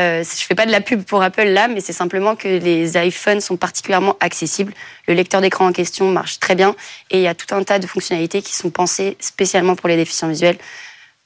Euh, 0.00 0.24
je 0.24 0.44
fais 0.44 0.54
pas 0.54 0.64
de 0.64 0.70
la 0.72 0.80
pub 0.80 1.02
pour 1.04 1.22
Apple 1.22 1.44
là, 1.44 1.68
mais 1.68 1.80
c'est 1.82 1.92
simplement 1.92 2.36
que 2.36 2.48
les 2.48 2.96
iPhones 2.96 3.42
sont 3.42 3.58
particulièrement 3.58 4.16
accessibles. 4.20 4.72
Le 5.08 5.14
lecteur 5.14 5.42
d'écran 5.42 5.66
en 5.66 5.72
question 5.72 6.10
marche 6.10 6.38
très 6.38 6.54
bien 6.54 6.74
et 7.10 7.18
il 7.18 7.22
y 7.22 7.28
a 7.28 7.34
tout 7.34 7.54
un 7.54 7.62
tas 7.64 7.78
de 7.78 7.86
fonctionnalités 7.86 8.40
qui 8.40 8.54
sont 8.54 8.70
pensées 8.70 9.16
spécialement 9.20 9.74
pour 9.74 9.88
les 9.90 9.96
déficients 9.96 10.28
visuels. 10.28 10.56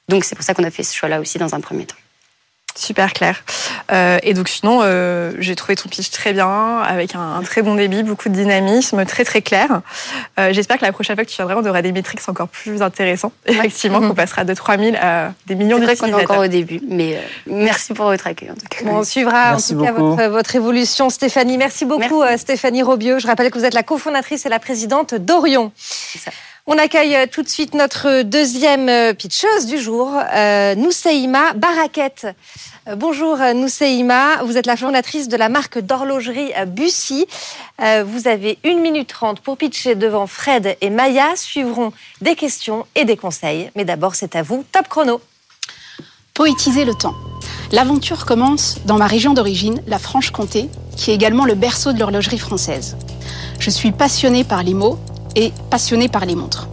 Donc 0.09 0.23
c'est 0.23 0.35
pour 0.35 0.43
ça 0.43 0.53
qu'on 0.53 0.63
a 0.63 0.71
fait 0.71 0.83
ce 0.83 0.95
choix-là 0.95 1.19
aussi 1.19 1.37
dans 1.37 1.55
un 1.55 1.59
premier 1.59 1.85
temps. 1.85 1.95
Super 2.75 3.11
clair. 3.11 3.43
Euh, 3.91 4.17
et 4.23 4.33
donc 4.33 4.47
sinon, 4.47 4.79
euh, 4.81 5.33
j'ai 5.39 5.55
trouvé 5.55 5.75
ton 5.75 5.89
pitch 5.89 6.09
très 6.09 6.31
bien, 6.31 6.79
avec 6.79 7.15
un, 7.15 7.35
un 7.35 7.43
très 7.43 7.61
bon 7.61 7.75
débit, 7.75 8.01
beaucoup 8.01 8.29
de 8.29 8.33
dynamisme, 8.33 9.05
très 9.05 9.25
très 9.25 9.41
clair. 9.41 9.81
Euh, 10.39 10.53
J'espère 10.53 10.77
que 10.77 10.85
la 10.85 10.93
prochaine 10.93 11.15
fois 11.17 11.25
que 11.25 11.29
tu 11.29 11.35
viendras, 11.35 11.55
on 11.57 11.65
aura 11.65 11.81
des 11.81 11.91
métriques 11.91 12.21
encore 12.29 12.47
plus 12.47 12.81
intéressants. 12.81 13.33
Effectivement, 13.45 13.99
qu'on 13.99 14.15
passera 14.15 14.45
de 14.45 14.53
3000 14.53 14.95
à 14.95 15.33
des 15.47 15.55
millions 15.55 15.77
C'est 15.79 15.83
vrai 15.85 15.95
qu'on 15.97 16.07
est 16.07 16.23
encore 16.23 16.39
au 16.39 16.47
début, 16.47 16.79
mais 16.87 17.17
euh, 17.17 17.19
merci 17.47 17.93
pour 17.93 18.05
votre 18.05 18.25
accueil 18.27 18.51
en 18.51 18.55
tout 18.55 18.67
cas. 18.69 18.85
Bon, 18.85 18.99
on 18.99 19.03
suivra 19.03 19.51
Merci 19.51 19.75
en 19.75 19.77
tout 19.77 19.83
cas 19.83 19.91
votre, 19.91 20.23
votre 20.29 20.55
évolution, 20.55 21.09
Stéphanie. 21.09 21.57
Merci 21.57 21.83
beaucoup, 21.83 22.21
Merci. 22.23 22.39
Stéphanie 22.39 22.83
Robieux. 22.83 23.19
Je 23.19 23.27
rappelle 23.27 23.51
que 23.51 23.59
vous 23.59 23.65
êtes 23.65 23.73
la 23.73 23.83
cofondatrice 23.83 24.45
et 24.45 24.49
la 24.49 24.59
présidente 24.59 25.13
d'Orion. 25.13 25.73
ça. 25.77 26.31
On 26.67 26.77
accueille 26.77 27.15
euh, 27.15 27.25
tout 27.25 27.41
de 27.41 27.49
suite 27.49 27.73
notre 27.73 28.21
deuxième 28.21 28.87
euh, 28.87 29.13
pitcheuse 29.13 29.65
du 29.65 29.79
jour, 29.79 30.13
euh, 30.15 30.75
Nousseima 30.75 31.53
Baraket. 31.55 32.27
Euh, 32.87 32.95
bonjour 32.95 33.41
euh, 33.41 33.53
Nousseima, 33.53 34.43
vous 34.43 34.57
êtes 34.57 34.67
la 34.67 34.77
fondatrice 34.77 35.27
de 35.27 35.37
la 35.37 35.49
marque 35.49 35.79
d'horlogerie 35.79 36.51
Bussy. 36.67 37.25
Vous 37.79 38.27
avez 38.27 38.59
une 38.63 38.79
minute 38.79 39.07
trente 39.07 39.39
pour 39.39 39.57
pitcher 39.57 39.95
devant 39.95 40.27
Fred 40.27 40.77
et 40.81 40.91
Maya. 40.91 41.35
Suivront 41.35 41.93
des 42.21 42.35
questions 42.35 42.85
et 42.93 43.05
des 43.05 43.17
conseils. 43.17 43.71
Mais 43.75 43.85
d'abord, 43.85 44.13
c'est 44.13 44.35
à 44.35 44.43
vous. 44.43 44.63
Top 44.71 44.87
chrono. 44.87 45.19
Poétiser 46.35 46.85
le 46.85 46.93
temps. 46.93 47.15
L'aventure 47.71 48.25
commence 48.25 48.77
dans 48.85 48.97
ma 48.97 49.07
région 49.07 49.33
d'origine, 49.33 49.81
la 49.87 49.97
Franche-Comté, 49.97 50.69
qui 50.95 51.09
est 51.09 51.15
également 51.15 51.45
le 51.45 51.55
berceau 51.55 51.91
de 51.91 51.99
l'horlogerie 51.99 52.37
française. 52.37 52.97
Je 53.59 53.71
suis 53.71 53.91
passionnée 53.91 54.43
par 54.43 54.61
les 54.61 54.75
mots 54.75 54.99
et 55.35 55.51
passionnée 55.69 56.07
par 56.09 56.25
les 56.25 56.35
montres. 56.35 56.67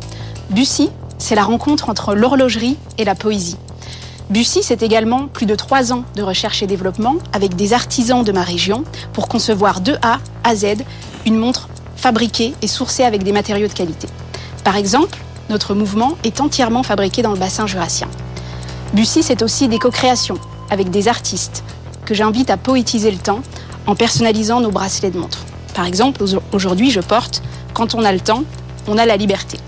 Bussy, 0.50 0.90
c'est 1.18 1.34
la 1.34 1.42
rencontre 1.44 1.88
entre 1.88 2.14
l'horlogerie 2.14 2.76
et 2.96 3.04
la 3.04 3.14
poésie. 3.14 3.56
Bussy, 4.30 4.62
c'est 4.62 4.82
également 4.82 5.26
plus 5.26 5.46
de 5.46 5.54
trois 5.54 5.92
ans 5.92 6.04
de 6.14 6.22
recherche 6.22 6.62
et 6.62 6.66
développement 6.66 7.16
avec 7.32 7.56
des 7.56 7.72
artisans 7.72 8.22
de 8.24 8.32
ma 8.32 8.42
région 8.42 8.84
pour 9.12 9.26
concevoir 9.28 9.80
de 9.80 9.96
A 10.02 10.18
à 10.44 10.54
Z 10.54 10.66
une 11.26 11.36
montre 11.38 11.68
fabriquée 11.96 12.54
et 12.62 12.66
sourcée 12.66 13.04
avec 13.04 13.22
des 13.22 13.32
matériaux 13.32 13.68
de 13.68 13.72
qualité. 13.72 14.06
Par 14.64 14.76
exemple, 14.76 15.18
notre 15.50 15.74
mouvement 15.74 16.12
est 16.24 16.40
entièrement 16.40 16.82
fabriqué 16.82 17.22
dans 17.22 17.32
le 17.32 17.38
bassin 17.38 17.66
jurassien. 17.66 18.08
Bussy, 18.92 19.22
c'est 19.22 19.42
aussi 19.42 19.66
des 19.68 19.78
co-créations 19.78 20.38
avec 20.70 20.90
des 20.90 21.08
artistes 21.08 21.64
que 22.04 22.14
j'invite 22.14 22.50
à 22.50 22.56
poétiser 22.56 23.10
le 23.10 23.16
temps 23.18 23.40
en 23.86 23.94
personnalisant 23.94 24.60
nos 24.60 24.70
bracelets 24.70 25.10
de 25.10 25.18
montre. 25.18 25.38
Par 25.74 25.86
exemple, 25.86 26.22
au- 26.22 26.42
aujourd'hui, 26.54 26.90
je 26.90 27.00
porte 27.00 27.42
Quand 27.74 27.94
on 27.94 28.02
a 28.04 28.12
le 28.12 28.18
temps, 28.18 28.42
on 28.86 28.98
a 28.98 29.06
la 29.06 29.16
liberté. 29.16 29.58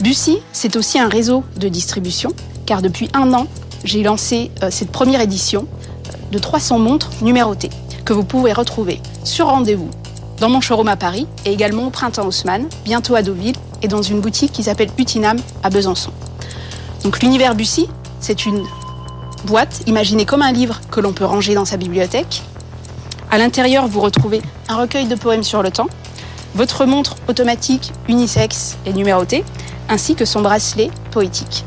Bussy, 0.00 0.38
c'est 0.52 0.76
aussi 0.76 0.98
un 0.98 1.08
réseau 1.08 1.44
de 1.56 1.68
distribution, 1.68 2.32
car 2.66 2.82
depuis 2.82 3.08
un 3.14 3.32
an, 3.32 3.46
j'ai 3.84 4.02
lancé 4.02 4.50
euh, 4.62 4.68
cette 4.70 4.90
première 4.90 5.20
édition 5.20 5.66
euh, 6.08 6.12
de 6.32 6.38
300 6.38 6.78
montres 6.78 7.10
numérotées 7.22 7.70
que 8.04 8.12
vous 8.12 8.24
pouvez 8.24 8.52
retrouver 8.52 9.00
sur 9.24 9.46
rendez-vous 9.46 9.90
dans 10.40 10.48
mon 10.48 10.60
showroom 10.60 10.88
à 10.88 10.96
Paris 10.96 11.26
et 11.44 11.52
également 11.52 11.86
au 11.86 11.90
Printemps 11.90 12.26
Haussmann, 12.26 12.68
bientôt 12.84 13.14
à 13.14 13.22
Deauville 13.22 13.56
et 13.82 13.88
dans 13.88 14.02
une 14.02 14.20
boutique 14.20 14.52
qui 14.52 14.62
s'appelle 14.62 14.90
Utinam 14.98 15.38
à 15.62 15.70
Besançon. 15.70 16.12
Donc 17.02 17.20
l'univers 17.20 17.54
Bussy, 17.54 17.88
c'est 18.20 18.46
une 18.46 18.64
boîte 19.44 19.82
imaginée 19.86 20.26
comme 20.26 20.42
un 20.42 20.52
livre 20.52 20.80
que 20.90 21.00
l'on 21.00 21.12
peut 21.12 21.24
ranger 21.24 21.54
dans 21.54 21.64
sa 21.64 21.76
bibliothèque. 21.76 22.42
À 23.30 23.38
l'intérieur, 23.38 23.86
vous 23.86 24.00
retrouvez 24.00 24.42
un 24.68 24.76
recueil 24.76 25.06
de 25.06 25.14
poèmes 25.14 25.42
sur 25.42 25.62
le 25.62 25.70
temps, 25.70 25.88
votre 26.56 26.86
montre 26.86 27.16
automatique 27.28 27.92
unisexe 28.08 28.78
et 28.86 28.92
numérotée, 28.92 29.44
ainsi 29.88 30.16
que 30.16 30.24
son 30.24 30.40
bracelet 30.40 30.90
poétique. 31.12 31.64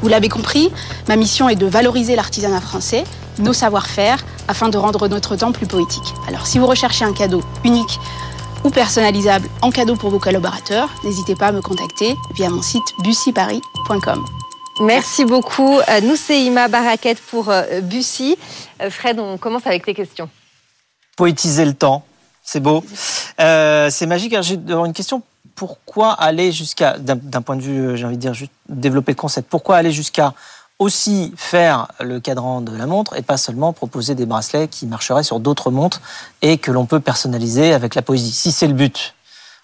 Vous 0.00 0.08
l'avez 0.08 0.28
compris, 0.28 0.70
ma 1.08 1.16
mission 1.16 1.48
est 1.48 1.56
de 1.56 1.66
valoriser 1.66 2.16
l'artisanat 2.16 2.60
français, 2.60 3.04
nos 3.38 3.52
savoir-faire, 3.52 4.24
afin 4.48 4.68
de 4.68 4.78
rendre 4.78 5.08
notre 5.08 5.36
temps 5.36 5.52
plus 5.52 5.66
poétique. 5.66 6.14
Alors 6.28 6.46
si 6.46 6.58
vous 6.58 6.66
recherchez 6.66 7.04
un 7.04 7.12
cadeau 7.12 7.42
unique 7.64 7.98
ou 8.64 8.70
personnalisable 8.70 9.48
en 9.60 9.70
cadeau 9.70 9.96
pour 9.96 10.10
vos 10.10 10.18
collaborateurs, 10.18 10.88
n'hésitez 11.04 11.34
pas 11.34 11.48
à 11.48 11.52
me 11.52 11.60
contacter 11.60 12.14
via 12.34 12.48
mon 12.48 12.62
site 12.62 12.94
bussyparis.com. 13.00 14.24
Merci 14.80 15.26
beaucoup, 15.26 15.78
euh, 15.78 16.00
Nousseima 16.00 16.68
Baraket 16.68 17.20
pour 17.20 17.50
euh, 17.50 17.80
Bussy. 17.82 18.38
Euh, 18.80 18.88
Fred, 18.88 19.18
on 19.18 19.36
commence 19.36 19.66
avec 19.66 19.84
tes 19.84 19.94
questions. 19.94 20.30
Poétiser 21.16 21.66
le 21.66 21.74
temps, 21.74 22.02
c'est 22.42 22.60
beau. 22.60 22.82
Euh, 23.40 23.90
c'est 23.90 24.06
magique. 24.06 24.34
J'ai 24.42 24.54
une 24.54 24.92
question. 24.92 25.22
Pourquoi 25.54 26.12
aller 26.12 26.52
jusqu'à, 26.52 26.96
d'un 26.98 27.42
point 27.42 27.56
de 27.56 27.62
vue, 27.62 27.78
euh, 27.78 27.96
j'ai 27.96 28.06
envie 28.06 28.16
de 28.16 28.20
dire, 28.20 28.34
juste 28.34 28.52
développer 28.68 29.12
le 29.12 29.16
concept, 29.16 29.48
pourquoi 29.50 29.76
aller 29.76 29.92
jusqu'à 29.92 30.32
aussi 30.78 31.34
faire 31.36 31.88
le 32.00 32.20
cadran 32.20 32.62
de 32.62 32.74
la 32.74 32.86
montre 32.86 33.14
et 33.16 33.22
pas 33.22 33.36
seulement 33.36 33.74
proposer 33.74 34.14
des 34.14 34.24
bracelets 34.24 34.68
qui 34.68 34.86
marcheraient 34.86 35.22
sur 35.22 35.38
d'autres 35.38 35.70
montres 35.70 36.00
et 36.40 36.56
que 36.56 36.70
l'on 36.70 36.86
peut 36.86 37.00
personnaliser 37.00 37.74
avec 37.74 37.94
la 37.94 38.00
poésie, 38.00 38.32
si 38.32 38.52
c'est 38.52 38.68
le 38.68 38.72
but 38.72 39.14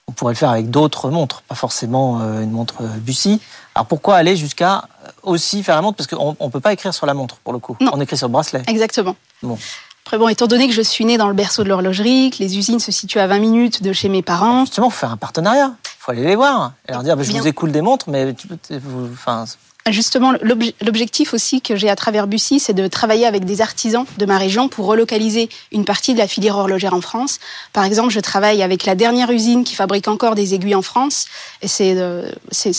on 0.09 0.13
pourrait 0.13 0.35
le 0.35 0.39
faire 0.39 0.51
avec 0.51 0.71
d'autres 0.71 1.11
montres, 1.11 1.43
pas 1.43 1.55
forcément 1.55 2.21
euh, 2.21 2.43
une 2.43 2.53
montre 2.53 2.83
Bussy. 2.99 3.41
Alors 3.75 3.87
pourquoi 3.87 4.17
aller 4.17 4.37
jusqu'à 4.37 4.85
aussi 5.23 5.63
faire 5.63 5.75
la 5.75 5.83
montre? 5.83 5.97
Parce 5.97 6.07
qu'on 6.07 6.37
ne 6.41 6.51
peut 6.51 6.61
pas 6.61 6.73
écrire 6.73 6.95
sur 6.95 7.07
la 7.07 7.15
montre, 7.15 7.37
pour 7.37 7.53
le 7.53 7.59
coup. 7.59 7.77
Non. 7.81 7.91
On 7.95 8.01
écrit 8.01 8.17
sur 8.17 8.29
le 8.29 8.33
bracelet. 8.33 8.63
Exactement. 8.69 9.17
Bon. 9.43 9.59
Après, 10.07 10.19
bon, 10.19 10.29
étant 10.29 10.47
donné 10.47 10.69
que 10.69 10.73
je 10.75 10.83
suis 10.83 11.05
née 11.05 11.19
dans 11.19 11.27
le 11.29 11.35
berceau 11.35 11.65
de 11.65 11.69
l'horlogerie, 11.69 12.31
que 12.31 12.39
les 12.39 12.57
usines 12.59 12.79
se 12.79 12.93
situent 12.93 13.19
à 13.19 13.27
20 13.27 13.41
minutes 13.41 13.83
de 13.83 13.93
chez 13.93 14.09
mes 14.09 14.23
parents, 14.23 14.61
Justement, 14.65 14.89
faut 14.89 15.01
faire 15.01 15.11
un 15.11 15.17
partenariat. 15.17 15.75
Il 15.85 15.89
faut 15.99 16.13
aller 16.13 16.25
les 16.25 16.37
voir 16.37 16.73
et 16.89 16.93
leur 16.93 17.03
dire 17.03 17.17
bah, 17.17 17.25
je 17.25 17.33
vous 17.33 17.47
écoule 17.49 17.73
des 17.73 17.83
montres, 17.83 18.09
mais 18.09 18.33
vous- 18.71 19.09
enfin, 19.13 19.45
Justement, 19.89 20.33
l'obje- 20.43 20.75
l'objectif 20.85 21.33
aussi 21.33 21.61
que 21.61 21.77
j'ai 21.77 21.89
à 21.89 21.95
travers 21.95 22.27
Bussy, 22.27 22.59
c'est 22.59 22.73
de 22.73 22.89
travailler 22.89 23.25
avec 23.25 23.45
des 23.45 23.61
artisans 23.61 24.05
de 24.19 24.27
ma 24.27 24.37
région 24.37 24.69
pour 24.69 24.87
relocaliser 24.87 25.49
une 25.71 25.85
partie 25.85 26.13
de 26.13 26.19
la 26.19 26.27
filière 26.27 26.57
horlogère 26.57 26.93
en 26.93 27.01
France. 27.01 27.39
Par 27.73 27.85
exemple, 27.85 28.11
je 28.11 28.19
travaille 28.19 28.65
avec 28.65 28.85
la 28.85 28.97
dernière 28.97 29.31
usine 29.31 29.63
qui 29.63 29.77
fabrique 29.77 30.09
encore 30.09 30.35
des 30.35 30.55
aiguilles 30.55 30.75
en 30.75 30.83
France. 30.83 31.27
Et 31.63 31.69
c'est 31.69 31.95
euh, 31.99 32.29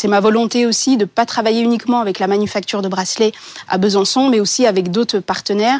ma 0.05 0.19
volonté 0.19 0.65
aussi 0.65 0.97
de 0.97 1.05
pas 1.05 1.25
travailler 1.25 1.61
uniquement 1.61 2.01
avec 2.01 2.19
la 2.19 2.27
manufacture 2.27 2.81
de 2.81 2.89
bracelets 2.89 3.31
à 3.69 3.77
Besançon, 3.77 4.27
mais 4.29 4.41
aussi 4.41 4.65
avec 4.65 4.91
d'autres 4.91 5.19
partenaires. 5.19 5.79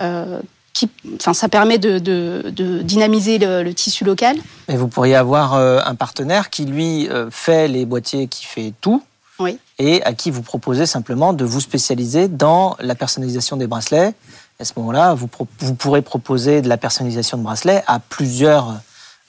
euh, 0.00 0.40
qui, 0.72 0.88
enfin, 1.16 1.34
ça 1.34 1.48
permet 1.48 1.78
de, 1.78 1.98
de- 1.98 2.50
de 2.50 2.82
dynamiser 2.82 3.38
le, 3.38 3.62
le 3.62 3.74
tissu 3.74 4.04
local. 4.04 4.36
Et 4.68 4.76
vous 4.76 4.88
pourriez 4.88 5.16
avoir 5.16 5.54
euh, 5.54 5.80
un 5.84 5.94
partenaire 5.94 6.50
qui, 6.50 6.64
lui, 6.64 7.08
euh, 7.08 7.28
fait 7.30 7.66
les 7.68 7.84
boîtiers, 7.84 8.28
qui 8.28 8.44
fait 8.46 8.72
tout, 8.80 9.02
Oui. 9.40 9.58
et 9.78 10.02
à 10.04 10.12
qui 10.12 10.30
vous 10.30 10.42
proposez 10.42 10.86
simplement 10.86 11.32
de 11.32 11.44
vous 11.44 11.60
spécialiser 11.60 12.28
dans 12.28 12.76
la 12.80 12.94
personnalisation 12.94 13.56
des 13.56 13.66
bracelets. 13.66 14.12
À 14.60 14.64
ce 14.64 14.72
moment-là, 14.76 15.14
vous, 15.14 15.28
vous 15.60 15.74
pourrez 15.74 16.02
proposer 16.02 16.62
de 16.62 16.68
la 16.68 16.76
personnalisation 16.76 17.38
de 17.38 17.42
bracelets 17.42 17.82
à 17.86 17.98
plusieurs, 18.00 18.74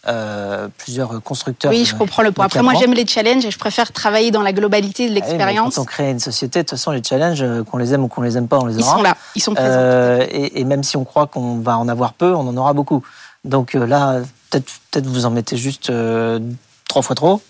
euh, 0.07 0.67
plusieurs 0.77 1.21
constructeurs. 1.21 1.71
Oui, 1.71 1.83
je 1.85 1.95
comprends 1.95 2.23
le 2.23 2.31
point. 2.31 2.45
Après, 2.45 2.61
moi, 2.61 2.73
j'aime 2.79 2.93
les 2.93 3.05
challenges 3.05 3.45
et 3.45 3.51
je 3.51 3.57
préfère 3.57 3.91
travailler 3.91 4.31
dans 4.31 4.41
la 4.41 4.53
globalité 4.53 5.03
de 5.03 5.09
Ah 5.09 5.13
oui, 5.13 5.19
l'expérience. 5.19 5.75
Quand 5.75 5.81
on 5.81 5.85
crée 5.85 6.11
une 6.11 6.19
société, 6.19 6.59
de 6.59 6.63
toute 6.63 6.77
façon, 6.77 6.91
les 6.91 7.03
challenges, 7.03 7.41
euh, 7.41 7.63
qu'on 7.63 7.77
les 7.77 7.93
aime 7.93 8.03
ou 8.03 8.07
qu'on 8.07 8.21
les 8.21 8.37
aime 8.37 8.47
pas, 8.47 8.59
on 8.59 8.65
les 8.65 8.75
Ils 8.75 8.83
aura. 8.83 8.95
sont 8.95 9.03
là, 9.03 9.17
ils 9.35 9.41
sont 9.41 9.53
présents. 9.53 9.69
Euh, 9.71 10.25
et, 10.29 10.61
et 10.61 10.63
même 10.63 10.83
si 10.83 10.95
on 10.95 11.03
croit 11.03 11.27
qu'on 11.27 11.59
va 11.59 11.77
en 11.77 11.89
avoir 11.89 12.13
peu, 12.13 12.33
on 12.33 12.47
en 12.47 12.55
aura 12.55 12.73
beaucoup. 12.73 13.03
Donc 13.43 13.73
là, 13.73 14.21
peut-être 14.49 14.71
peut 14.91 15.01
vous 15.05 15.25
en 15.25 15.31
mettez 15.31 15.57
juste 15.57 15.89
euh, 15.89 16.39
trois 16.87 17.01
fois 17.01 17.15
trop. 17.15 17.41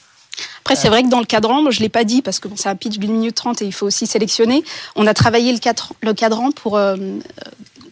Après, 0.61 0.75
c'est 0.75 0.89
vrai 0.89 1.03
que 1.03 1.09
dans 1.09 1.19
le 1.19 1.25
cadran, 1.25 1.61
moi, 1.61 1.71
je 1.71 1.79
ne 1.79 1.83
l'ai 1.83 1.89
pas 1.89 2.03
dit 2.03 2.21
parce 2.21 2.39
que 2.39 2.47
bon, 2.47 2.55
c'est 2.57 2.69
un 2.69 2.75
pitch 2.75 2.97
d'une 2.97 3.11
minute 3.11 3.35
trente 3.35 3.61
et 3.61 3.65
il 3.65 3.73
faut 3.73 3.85
aussi 3.85 4.07
sélectionner. 4.07 4.63
On 4.95 5.07
a 5.07 5.13
travaillé 5.13 5.51
le, 5.51 6.13
cadran, 6.13 6.51
pour 6.51 6.79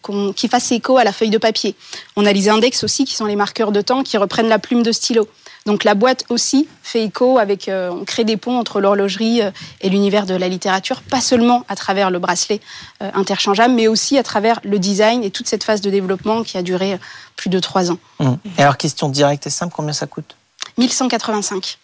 qu'on- 0.01 0.33
qu'il 0.33 0.49
fasse 0.49 0.71
écho 0.71 0.97
à 0.97 1.03
la 1.03 1.11
feuille 1.13 1.29
de 1.29 1.37
papier. 1.37 1.75
On 2.15 2.25
a 2.25 2.33
les 2.33 2.49
index 2.49 2.83
aussi 2.83 3.05
qui 3.05 3.15
sont 3.15 3.25
les 3.25 3.35
marqueurs 3.35 3.71
de 3.71 3.81
temps 3.81 4.03
qui 4.03 4.17
reprennent 4.17 4.49
la 4.49 4.59
plume 4.59 4.83
de 4.83 4.91
stylo. 4.91 5.27
Donc 5.65 5.83
la 5.83 5.95
boîte 5.95 6.23
aussi 6.29 6.65
fait 6.81 7.03
écho 7.03 7.37
avec, 7.39 7.67
euh, 7.67 7.89
on 7.91 8.05
crée 8.05 8.23
des 8.23 8.37
ponts 8.37 8.57
entre 8.57 8.79
l'horlogerie 8.79 9.41
euh, 9.41 9.51
et 9.81 9.89
l'univers 9.89 10.25
de 10.25 10.33
la 10.33 10.47
littérature, 10.47 11.01
pas 11.01 11.19
seulement 11.19 11.65
à 11.67 11.75
travers 11.75 12.09
le 12.09 12.19
bracelet 12.19 12.61
euh, 13.03 13.09
interchangeable, 13.13 13.73
mais 13.73 13.87
aussi 13.89 14.17
à 14.17 14.23
travers 14.23 14.61
le 14.63 14.79
design 14.79 15.23
et 15.25 15.29
toute 15.31 15.47
cette 15.49 15.65
phase 15.65 15.81
de 15.81 15.89
développement 15.89 16.43
qui 16.43 16.57
a 16.57 16.61
duré 16.61 16.97
plus 17.35 17.49
de 17.49 17.59
trois 17.59 17.91
ans. 17.91 17.97
Hum. 18.19 18.37
Et 18.57 18.61
alors, 18.61 18.77
question 18.77 19.09
directe 19.09 19.45
et 19.47 19.49
simple, 19.49 19.73
combien 19.75 19.91
ça 19.91 20.07
coûte? 20.07 20.37
1185. 20.77 21.77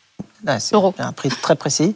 Ah, 0.48 0.60
C'est 0.60 0.76
Euros. 0.76 0.94
un 1.00 1.12
prix 1.12 1.30
très 1.30 1.56
précis. 1.56 1.96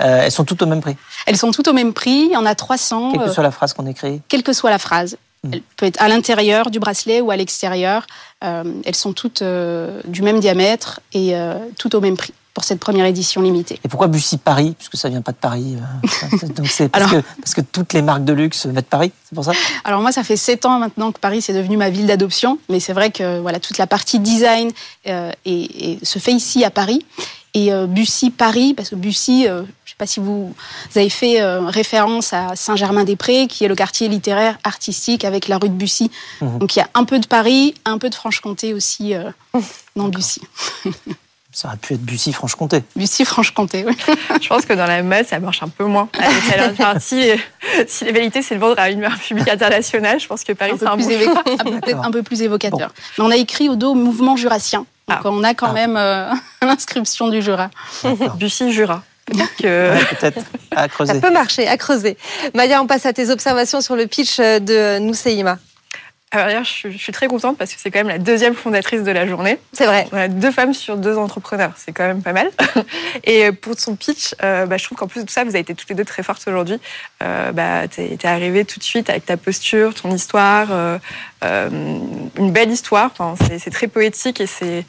Euh, 0.00 0.22
elles 0.24 0.32
sont 0.32 0.44
toutes 0.44 0.62
au 0.62 0.66
même 0.66 0.80
prix, 0.80 0.96
Elles 1.26 1.36
sont 1.36 1.50
toutes 1.50 1.68
au 1.68 1.72
même 1.72 1.92
prix, 1.92 2.26
il 2.26 2.32
y 2.32 2.36
en 2.36 2.46
a 2.46 2.54
300. 2.54 3.12
quelle 3.12 3.22
que 3.24 3.32
soit 3.32 3.42
la 3.42 3.50
phrase 3.50 3.72
qu'on 3.74 3.86
écrit. 3.86 4.22
quelle 4.28 4.42
que 4.42 4.52
soit 4.54 4.70
la 4.70 4.78
phrase. 4.78 5.16
Mm. 5.44 5.50
Elle 5.54 5.62
peut 5.76 5.86
être 5.86 6.00
à 6.02 6.08
l'intérieur 6.08 6.70
du 6.70 6.78
bracelet 6.78 7.20
ou 7.20 7.30
à 7.30 7.36
l'extérieur. 7.36 8.06
Euh, 8.44 8.64
elles 8.84 8.94
sont 8.94 9.12
toutes 9.12 9.42
euh, 9.42 10.00
du 10.06 10.22
même 10.22 10.40
diamètre 10.40 11.00
et 11.12 11.34
euh, 11.34 11.54
toutes 11.78 11.94
au 11.94 12.00
même 12.00 12.16
prix 12.16 12.34
pour 12.52 12.64
cette 12.64 12.80
première 12.80 13.06
édition 13.06 13.40
limitée. 13.40 13.78
Et 13.84 13.88
pourquoi 13.88 14.08
Bussy 14.08 14.36
Paris? 14.36 14.74
Puisque 14.76 14.96
ça 14.96 15.08
vient 15.08 15.22
pas 15.22 15.30
de 15.32 15.36
Paris. 15.36 15.76
donc 16.56 16.66
c'est 16.66 16.88
parce, 16.88 17.04
Alors- 17.04 17.22
que, 17.22 17.26
parce 17.40 17.54
que 17.54 17.60
toutes 17.60 17.92
les 17.92 18.02
marques 18.02 18.24
de 18.24 18.32
luxe 18.32 18.66
mettent 18.66 18.88
Paris, 18.88 19.12
c'est 19.24 19.34
pour 19.34 19.44
ça? 19.44 19.52
Alors 19.84 20.00
moi, 20.02 20.10
ça 20.10 20.24
fait 20.24 20.36
sept 20.36 20.66
ans 20.66 20.78
maintenant 20.80 21.12
que 21.12 21.20
Paris 21.20 21.42
c'est 21.42 21.54
devenu 21.54 21.76
ma 21.76 21.90
ville 21.90 22.06
d'adoption, 22.06 22.58
mais 22.68 22.80
c'est 22.80 22.92
vrai 22.92 23.12
que 23.12 23.38
voilà 23.38 23.60
toute 23.60 23.78
la 23.78 23.86
partie 23.86 24.18
design 24.18 24.72
et, 25.06 25.32
et 25.44 25.98
se 26.02 26.18
fait 26.18 26.32
ici 26.32 26.64
à 26.64 26.70
Paris. 26.70 27.06
Et 27.54 27.72
euh, 27.72 27.86
Bussy 27.86 28.30
Paris, 28.30 28.74
parce 28.74 28.90
que 28.90 28.94
Bussy, 28.94 29.46
euh, 29.48 29.58
je 29.58 29.62
ne 29.62 29.66
sais 29.88 29.96
pas 29.98 30.06
si 30.06 30.20
vous 30.20 30.54
avez 30.94 31.10
fait 31.10 31.40
euh, 31.40 31.62
référence 31.66 32.32
à 32.32 32.54
Saint-Germain-des-Prés, 32.54 33.48
qui 33.48 33.64
est 33.64 33.68
le 33.68 33.74
quartier 33.74 34.06
littéraire 34.08 34.56
artistique 34.62 35.24
avec 35.24 35.48
la 35.48 35.58
rue 35.58 35.68
de 35.68 35.74
Bussy. 35.74 36.10
Mhm. 36.40 36.58
Donc 36.58 36.76
il 36.76 36.78
y 36.78 36.82
a 36.82 36.88
un 36.94 37.04
peu 37.04 37.18
de 37.18 37.26
Paris, 37.26 37.74
un 37.84 37.98
peu 37.98 38.08
de 38.08 38.14
Franche-Comté 38.14 38.72
aussi 38.72 39.14
euh, 39.14 39.30
dans 39.96 40.08
Bussy. 40.08 40.40
Ça 41.52 41.66
aurait 41.66 41.78
pu 41.78 41.94
être 41.94 42.02
Bussy-Franche-Comté. 42.02 42.84
Bussy-Franche-Comté, 42.94 43.84
oui. 43.84 43.96
Je 44.40 44.46
pense 44.46 44.64
que 44.64 44.72
dans 44.72 44.86
la 44.86 45.02
mode, 45.02 45.26
ça 45.26 45.40
marche 45.40 45.64
un 45.64 45.68
peu 45.68 45.84
moins. 45.84 46.08
Avec 46.16 46.56
la 46.56 46.68
enfin, 46.70 47.00
si, 47.00 47.28
vérités, 48.04 48.40
c'est 48.42 48.54
le 48.54 48.60
vendre 48.60 48.78
à 48.78 48.88
une 48.88 49.04
publique 49.26 49.48
internationale, 49.48 50.20
je 50.20 50.28
pense 50.28 50.44
que 50.44 50.52
Paris, 50.52 50.70
un 50.74 50.78
c'est 50.78 50.84
peu, 50.84 50.90
un 50.92 50.96
plus 50.96 51.06
bon 51.06 51.10
évo- 51.10 51.24
choix. 51.24 51.42
un 51.58 51.64
peu- 51.64 51.80
peut-être 51.80 52.04
un 52.04 52.10
peu 52.12 52.22
plus 52.22 52.42
évocateur. 52.42 52.92
Mais 53.18 53.24
on 53.24 53.30
a 53.32 53.36
écrit 53.36 53.68
au 53.68 53.74
dos 53.74 53.94
mouvement 53.94 54.36
jurassien. 54.36 54.86
Donc 55.10 55.18
Ah. 55.24 55.28
on 55.30 55.44
a 55.44 55.54
quand 55.54 55.70
Ah. 55.70 55.72
même 55.74 55.96
euh, 55.96 56.30
l'inscription 56.62 57.28
du 57.28 57.42
Jura. 57.42 57.70
Bussy 58.36 58.72
Jura. 58.72 59.02
Peut-être 59.26 59.56
que. 59.56 59.92
Ouais, 59.92 60.04
Peut-être 60.18 60.38
à 60.72 60.82
Ça 60.82 60.88
creuser. 60.88 61.20
peut 61.20 61.30
marcher, 61.32 61.68
à 61.68 61.76
creuser. 61.76 62.16
Maya, 62.54 62.82
on 62.82 62.86
passe 62.86 63.06
à 63.06 63.12
tes 63.12 63.30
observations 63.30 63.80
sur 63.80 63.94
le 63.96 64.06
pitch 64.06 64.38
euh, 64.40 64.58
de 64.58 64.98
Nousseima. 64.98 65.58
Alors, 66.32 66.46
d'ailleurs, 66.46 66.62
je, 66.64 66.70
suis- 66.70 66.92
je 66.92 66.98
suis 66.98 67.12
très 67.12 67.26
contente 67.26 67.58
parce 67.58 67.74
que 67.74 67.80
c'est 67.80 67.90
quand 67.90 67.98
même 67.98 68.08
la 68.08 68.18
deuxième 68.18 68.54
fondatrice 68.54 69.02
de 69.02 69.10
la 69.10 69.26
journée. 69.26 69.58
C'est 69.72 69.86
vrai. 69.86 70.06
On 70.12 70.16
a 70.16 70.28
deux 70.28 70.52
femmes 70.52 70.72
sur 70.74 70.96
deux 70.96 71.18
entrepreneurs, 71.18 71.72
c'est 71.76 71.90
quand 71.90 72.06
même 72.06 72.22
pas 72.22 72.32
mal. 72.32 72.48
Et 73.24 73.50
pour 73.50 73.76
son 73.76 73.96
pitch, 73.96 74.36
euh, 74.44 74.64
bah, 74.66 74.76
je 74.76 74.84
trouve 74.84 74.96
qu'en 74.96 75.08
plus 75.08 75.22
de 75.22 75.26
tout 75.26 75.32
ça, 75.32 75.42
vous 75.42 75.50
avez 75.50 75.58
été 75.60 75.74
toutes 75.74 75.88
les 75.88 75.96
deux 75.96 76.04
très 76.04 76.22
fortes 76.22 76.46
aujourd'hui. 76.46 76.78
Euh, 77.24 77.50
bah, 77.50 77.88
t'es 77.88 78.14
es 78.22 78.26
arrivée 78.26 78.64
tout 78.64 78.78
de 78.78 78.84
suite 78.84 79.10
avec 79.10 79.26
ta 79.26 79.36
posture, 79.36 79.92
ton 79.92 80.14
histoire, 80.14 80.68
euh, 80.70 80.98
euh, 81.42 81.68
une 82.36 82.52
belle 82.52 82.70
histoire. 82.70 83.10
Enfin, 83.18 83.34
c'est- 83.58 83.70
très 83.70 83.88
poétique 83.88 84.40
et 84.40 84.46
c'est 84.46 84.84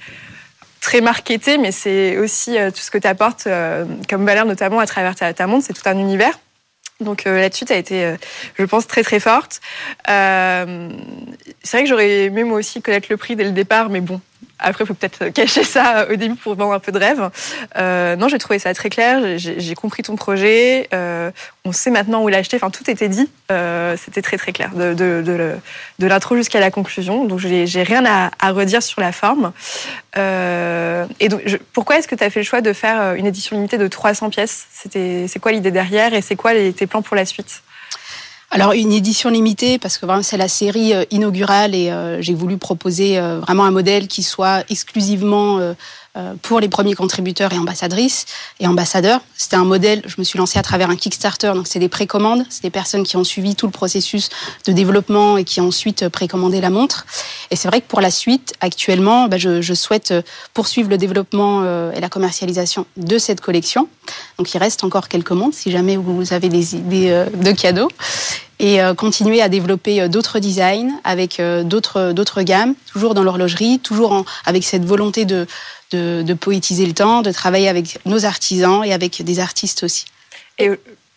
très 0.80 1.02
marketé, 1.02 1.58
mais 1.58 1.72
c'est 1.72 2.18
aussi 2.18 2.56
euh, 2.60 2.70
tout 2.70 2.82
ce 2.82 2.92
que 2.92 3.00
tu 3.00 3.08
apportes 3.08 3.48
comme 4.08 4.26
valeur, 4.28 4.46
notamment 4.46 4.80
à 4.80 4.86
travers 4.86 5.16
ta, 5.16 5.34
ta 5.34 5.48
montre. 5.48 5.66
C'est 5.66 5.74
tout 5.74 5.90
un 5.90 5.98
univers. 5.98 6.38
Donc 7.02 7.26
euh, 7.26 7.40
là-dessus, 7.40 7.66
tu 7.66 7.74
as 7.74 7.78
été, 7.78 8.06
euh, 8.06 8.16
je 8.58 8.64
pense, 8.64 8.88
très 8.88 9.04
très 9.04 9.20
forte. 9.20 9.60
Euh, 10.10 10.90
c'est 11.64 11.78
vrai 11.78 11.84
que 11.84 11.90
j'aurais 11.90 12.26
aimé 12.26 12.44
moi 12.44 12.58
aussi 12.58 12.82
connaître 12.82 13.08
le 13.10 13.18
prix 13.18 13.36
dès 13.36 13.44
le 13.44 13.52
départ, 13.52 13.90
mais 13.90 14.02
bon, 14.02 14.22
après, 14.62 14.84
il 14.84 14.88
faut 14.88 14.94
peut-être 14.94 15.30
cacher 15.30 15.64
ça 15.64 16.08
au 16.12 16.16
début 16.16 16.36
pour 16.36 16.56
vendre 16.56 16.74
un 16.74 16.80
peu 16.80 16.92
de 16.92 16.98
rêve. 16.98 17.30
Euh, 17.78 18.16
non, 18.16 18.28
j'ai 18.28 18.38
trouvé 18.38 18.60
ça 18.60 18.74
très 18.74 18.90
clair, 18.90 19.38
j'ai 19.38 19.76
compris 19.76 20.04
ton 20.04 20.16
projet, 20.16 20.88
euh, 20.94 21.32
on 21.66 21.72
sait 21.72 21.92
maintenant 21.92 22.24
où 22.24 22.28
l'acheter, 22.28 22.58
enfin 22.58 22.70
tout 22.70 22.90
était 22.90 23.10
dit, 23.10 23.30
Euh, 23.52 23.98
c'était 23.98 24.22
très 24.22 24.38
très 24.38 24.54
clair, 24.54 24.72
de, 24.74 25.60
l'intro 26.00 26.36
jusqu'à 26.36 26.60
la 26.60 26.72
conclusion, 26.72 27.26
donc 27.26 27.40
j'ai 27.40 27.84
rien 27.84 28.04
à, 28.06 28.52
redire 28.52 28.82
sur 28.82 29.02
la 29.02 29.12
forme. 29.12 29.52
Euh, 30.18 31.06
et 31.20 31.30
donc, 31.30 31.42
pourquoi 31.74 31.98
est-ce 31.98 32.08
que 32.08 32.16
tu 32.16 32.24
as 32.24 32.30
fait 32.30 32.40
le 32.40 32.46
choix 32.46 32.62
de 32.62 32.74
faire 32.74 33.02
euh, 33.02 33.14
une 33.16 33.26
édition 33.26 33.56
limitée 33.56 33.78
de 33.78 33.88
300 33.88 34.30
pièces? 34.30 34.68
C'est 34.72 35.40
quoi 35.40 35.52
l'idée 35.52 35.72
derrière? 35.72 36.14
Et 36.14 36.22
c'est 36.22 36.36
quoi 36.36 36.52
tes 36.54 36.88
plans 36.88 37.02
pour 37.02 37.16
la 37.16 37.26
suite? 37.26 37.62
Alors 38.54 38.74
une 38.74 38.92
édition 38.92 39.30
limitée 39.30 39.80
parce 39.80 39.98
que 39.98 40.06
vraiment 40.06 40.24
c'est 40.24 40.36
la 40.36 40.50
série 40.50 40.94
euh, 40.94 41.06
inaugurale 41.10 41.74
et 41.74 41.90
euh, 41.90 42.22
j'ai 42.22 42.34
voulu 42.34 42.58
proposer 42.58 43.18
euh, 43.18 43.40
vraiment 43.40 43.64
un 43.64 43.72
modèle 43.72 44.10
qui 44.10 44.24
soit 44.24 44.66
exclusivement 44.70 45.74
pour 46.42 46.60
les 46.60 46.68
premiers 46.68 46.94
contributeurs 46.94 47.54
et 47.54 47.58
ambassadrices 47.58 48.26
et 48.60 48.68
ambassadeurs. 48.68 49.22
C'était 49.38 49.56
un 49.56 49.64
modèle, 49.64 50.02
je 50.06 50.16
me 50.18 50.24
suis 50.24 50.38
lancée 50.38 50.60
à 50.60 50.62
travers 50.62 50.90
un 50.90 50.96
Kickstarter, 50.96 51.54
donc 51.56 51.68
c'est 51.68 51.80
des 51.80 51.90
précommandes, 51.90 52.46
c'est 52.50 52.64
des 52.64 52.70
personnes 52.70 53.04
qui 53.04 53.18
ont 53.18 53.24
suivi 53.24 53.56
tout 53.56 53.66
le 53.66 53.72
processus 53.72 54.30
de 54.66 54.72
développement 54.72 55.38
et 55.38 55.44
qui 55.44 55.62
ont 55.62 55.68
ensuite 55.68 56.04
euh, 56.04 56.10
précommandé 56.10 56.62
la 56.62 56.70
montre. 56.70 57.06
Et 57.50 57.56
c'est 57.56 57.68
vrai 57.68 57.82
que 57.82 57.88
pour 57.88 58.02
la 58.02 58.12
suite, 58.12 58.54
actuellement, 58.62 59.28
bah, 59.28 59.38
je, 59.38 59.74
souhaite 59.74 60.12
euh, 60.12 60.22
poursuivre 60.54 60.90
le 60.90 60.98
développement 60.98 61.62
euh, 61.64 61.92
et 61.94 62.02
la 62.02 62.10
commercialisation 62.10 62.86
de 62.98 63.18
cette 63.18 63.42
collection. 63.42 63.88
Donc 64.38 64.54
il 64.54 64.58
reste 64.58 64.84
encore 64.84 65.08
quelques 65.08 65.32
montres 65.32 65.58
si 65.58 65.72
jamais 65.72 65.96
vous 65.98 66.34
avez 66.34 66.50
des 66.50 66.76
idées 66.76 67.10
euh, 67.10 67.26
de 67.34 67.52
cadeaux 67.52 67.90
et 68.60 68.82
euh, 68.82 68.94
continuer 68.94 69.42
à 69.42 69.50
développer 69.50 70.02
euh, 70.02 70.08
d'autres 70.08 70.40
designs 70.40 70.92
avec 71.04 71.40
euh, 71.40 71.64
d'autres 71.64 72.42
gammes, 72.44 72.76
toujours 72.92 73.14
dans 73.14 73.24
l'horlogerie, 73.24 73.80
toujours 73.80 74.12
en- 74.12 74.26
avec 74.46 74.64
cette 74.64 74.86
volonté 74.86 75.26
de, 75.26 75.48
de 75.92 76.22
de 76.22 76.34
poétiser 76.34 76.86
le 76.86 76.94
temps, 76.94 77.22
de 77.22 77.32
travailler 77.32 77.68
avec 77.70 78.00
nos 78.06 78.26
artisans 78.26 78.84
et 78.84 78.94
avec 78.94 79.22
des 79.24 79.40
artistes 79.40 79.84
aussi. 79.84 80.06
Et, 80.58 80.70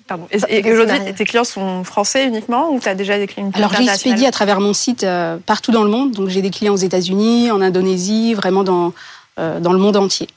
pardon. 0.07 0.26
Et, 0.49 0.73
aujourd'hui, 0.73 1.14
tes 1.14 1.25
clients 1.25 1.45
sont 1.45 1.85
français 1.85 2.26
uniquement 2.26 2.71
ou 2.73 2.81
tu 2.81 2.88
as 2.88 2.95
déjà 2.95 3.19
des 3.19 3.26
clients 3.26 3.50
Alors 3.54 3.75
j'ai 3.75 3.85
expédié 3.85 4.26
à 4.26 4.31
travers 4.31 4.61
mon 4.61 4.73
site 4.73 5.04
euh, 5.04 5.37
partout 5.45 5.73
dans 5.73 5.83
le 5.83 5.90
monde, 5.90 6.12
donc 6.12 6.28
j'ai 6.28 6.43
des 6.43 6.50
clients 6.50 6.75
aux 6.75 6.78
États-Unis, 6.78 7.50
en 7.50 7.61
Indonésie, 7.61 8.35
vraiment 8.35 8.64
dans 8.64 8.93
euh, 9.38 9.61
dans 9.61 9.73
le 9.73 9.78
monde 9.78 9.97
entier. 9.97 10.28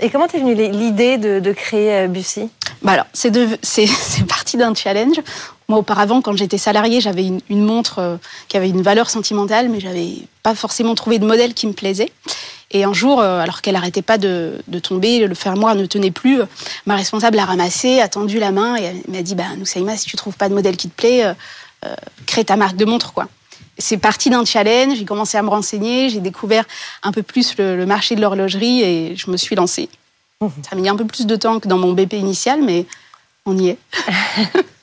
Et 0.00 0.10
comment 0.10 0.28
t'es 0.28 0.38
venue 0.38 0.54
l'idée 0.54 1.16
de, 1.16 1.40
de 1.40 1.52
créer 1.52 1.94
euh, 1.94 2.06
Bussy? 2.06 2.50
Bah 2.82 2.92
alors, 2.92 3.06
c'est 3.14 3.30
de- 3.30 3.56
c'est 3.62 3.86
c'est 4.12 4.26
parti 4.26 4.56
d'un 4.56 4.74
challenge. 4.74 5.20
Moi, 5.68 5.78
auparavant, 5.78 6.20
quand 6.20 6.36
j'étais 6.36 6.58
salariée, 6.58 7.00
j'avais 7.00 7.24
une, 7.26 7.40
une 7.50 7.64
montre 7.64 8.20
qui 8.46 8.56
avait 8.56 8.68
une 8.68 8.82
valeur 8.82 9.10
sentimentale, 9.10 9.68
mais 9.68 9.80
j'avais 9.80 10.12
pas 10.44 10.54
forcément 10.54 10.94
trouvé 10.94 11.18
de 11.18 11.26
modèle 11.26 11.54
qui 11.54 11.66
me 11.66 11.72
plaisait. 11.72 12.12
Et 12.72 12.84
un 12.84 12.92
jour, 12.92 13.20
euh, 13.20 13.40
alors 13.40 13.62
qu'elle 13.62 13.74
n'arrêtait 13.74 14.02
pas 14.02 14.18
de, 14.18 14.60
de, 14.66 14.78
tomber, 14.78 15.26
le 15.26 15.34
fermoir 15.34 15.74
ne 15.74 15.86
tenait 15.86 16.10
plus, 16.10 16.40
ma 16.84 16.96
responsable 16.96 17.36
l'a 17.36 17.44
ramassé, 17.44 18.00
a 18.00 18.08
tendu 18.08 18.38
la 18.38 18.50
main 18.50 18.76
et 18.76 19.02
m'a 19.08 19.22
dit 19.22 19.34
bah, 19.34 19.54
Noussaïma, 19.56 19.96
si 19.96 20.06
tu 20.06 20.16
trouves 20.16 20.36
pas 20.36 20.48
de 20.48 20.54
modèle 20.54 20.76
qui 20.76 20.88
te 20.88 20.94
plaît, 20.94 21.24
euh, 21.24 21.34
euh, 21.84 21.94
crée 22.26 22.44
ta 22.44 22.56
marque 22.56 22.76
de 22.76 22.84
montre. 22.84 23.12
quoi. 23.12 23.28
C'est 23.78 23.98
parti 23.98 24.30
d'un 24.30 24.44
challenge, 24.44 24.98
j'ai 24.98 25.04
commencé 25.04 25.38
à 25.38 25.42
me 25.42 25.48
renseigner, 25.48 26.08
j'ai 26.08 26.20
découvert 26.20 26.64
un 27.02 27.12
peu 27.12 27.22
plus 27.22 27.56
le, 27.56 27.76
le 27.76 27.86
marché 27.86 28.16
de 28.16 28.20
l'horlogerie 28.20 28.82
et 28.82 29.16
je 29.16 29.30
me 29.30 29.36
suis 29.36 29.54
lancée. 29.54 29.88
Ça 30.40 30.48
a 30.72 30.74
mis 30.74 30.88
un 30.88 30.96
peu 30.96 31.04
plus 31.04 31.26
de 31.26 31.36
temps 31.36 31.60
que 31.60 31.68
dans 31.68 31.78
mon 31.78 31.92
BP 31.92 32.14
initial, 32.14 32.62
mais 32.62 32.84
on 33.46 33.56
y 33.56 33.68
est. 33.68 33.78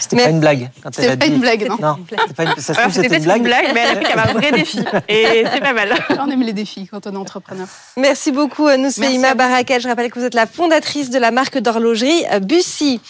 C'était 0.00 0.16
pas 0.16 0.30
une 0.30 0.40
blague. 0.40 0.70
C'était 0.92 1.16
pas 1.16 1.26
une 1.26 1.40
blague, 1.40 1.68
non. 1.68 1.76
non 1.80 1.98
pas 2.34 2.44
une... 2.44 2.54
Ça 2.56 2.74
se 2.74 2.90
c'était 2.90 3.18
une 3.18 3.24
blague. 3.24 3.38
une 3.38 3.44
blague, 3.44 3.66
mais 3.74 3.80
elle 3.80 3.98
a 3.98 4.10
comme 4.10 4.18
un 4.18 4.40
vrai 4.40 4.52
défi. 4.52 4.78
Et 5.08 5.44
c'est 5.52 5.60
pas 5.60 5.72
mal. 5.72 5.94
On 6.18 6.30
aime 6.30 6.42
les 6.42 6.52
défis 6.52 6.88
quand 6.90 7.06
on 7.06 7.12
est 7.12 7.16
entrepreneur. 7.16 7.66
Merci 7.96 8.32
beaucoup, 8.32 8.68
Nousseima 8.70 9.34
Barakel. 9.34 9.80
Je 9.80 9.88
rappelle 9.88 10.10
que 10.10 10.18
vous 10.18 10.24
êtes 10.24 10.34
la 10.34 10.46
fondatrice 10.46 11.10
de 11.10 11.18
la 11.18 11.30
marque 11.30 11.58
d'horlogerie 11.58 12.24
euh, 12.32 12.40
Bussy. 12.40 13.00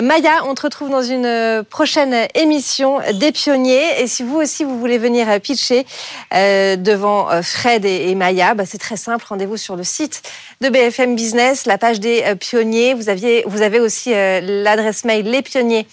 Maya, 0.00 0.44
on 0.46 0.54
te 0.54 0.62
retrouve 0.62 0.90
dans 0.90 1.02
une 1.02 1.26
euh, 1.26 1.62
prochaine 1.62 2.26
émission 2.34 2.98
des 3.20 3.32
pionniers. 3.32 4.00
Et 4.00 4.06
si 4.06 4.22
vous 4.22 4.36
aussi, 4.36 4.64
vous 4.64 4.78
voulez 4.78 4.98
venir 4.98 5.28
euh, 5.28 5.38
pitcher 5.38 5.86
devant 6.32 7.28
Fred 7.42 7.84
et 7.84 8.14
Maya, 8.14 8.54
bah, 8.54 8.64
c'est 8.66 8.78
très 8.78 8.96
simple. 8.96 9.24
Rendez-vous 9.28 9.56
sur 9.56 9.76
le 9.76 9.84
site 9.84 10.22
de 10.60 10.68
BFM 10.68 11.14
Business, 11.14 11.66
la 11.66 11.78
page 11.78 12.00
des 12.00 12.24
pionniers. 12.40 12.94
Vous, 12.94 13.08
aviez, 13.08 13.44
vous 13.46 13.62
avez 13.62 13.78
aussi 13.78 14.10
l'adresse 14.10 15.04
mail 15.04 15.30
les 15.30 15.42
pionniers 15.42 15.86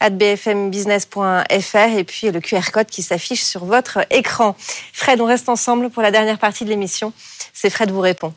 bfmbusiness.fr 0.00 1.96
et 1.96 2.04
puis 2.04 2.30
le 2.30 2.40
QR 2.40 2.70
code 2.72 2.86
qui 2.86 3.02
s'affiche 3.02 3.42
sur 3.42 3.64
votre 3.64 4.00
écran. 4.10 4.56
Fred, 4.92 5.20
on 5.20 5.26
reste 5.26 5.48
ensemble 5.48 5.90
pour 5.90 6.02
la 6.02 6.10
dernière 6.10 6.38
partie 6.38 6.64
de 6.64 6.70
l'émission. 6.70 7.12
C'est 7.52 7.70
Fred 7.70 7.90
vous 7.90 8.00
répond. 8.00 8.32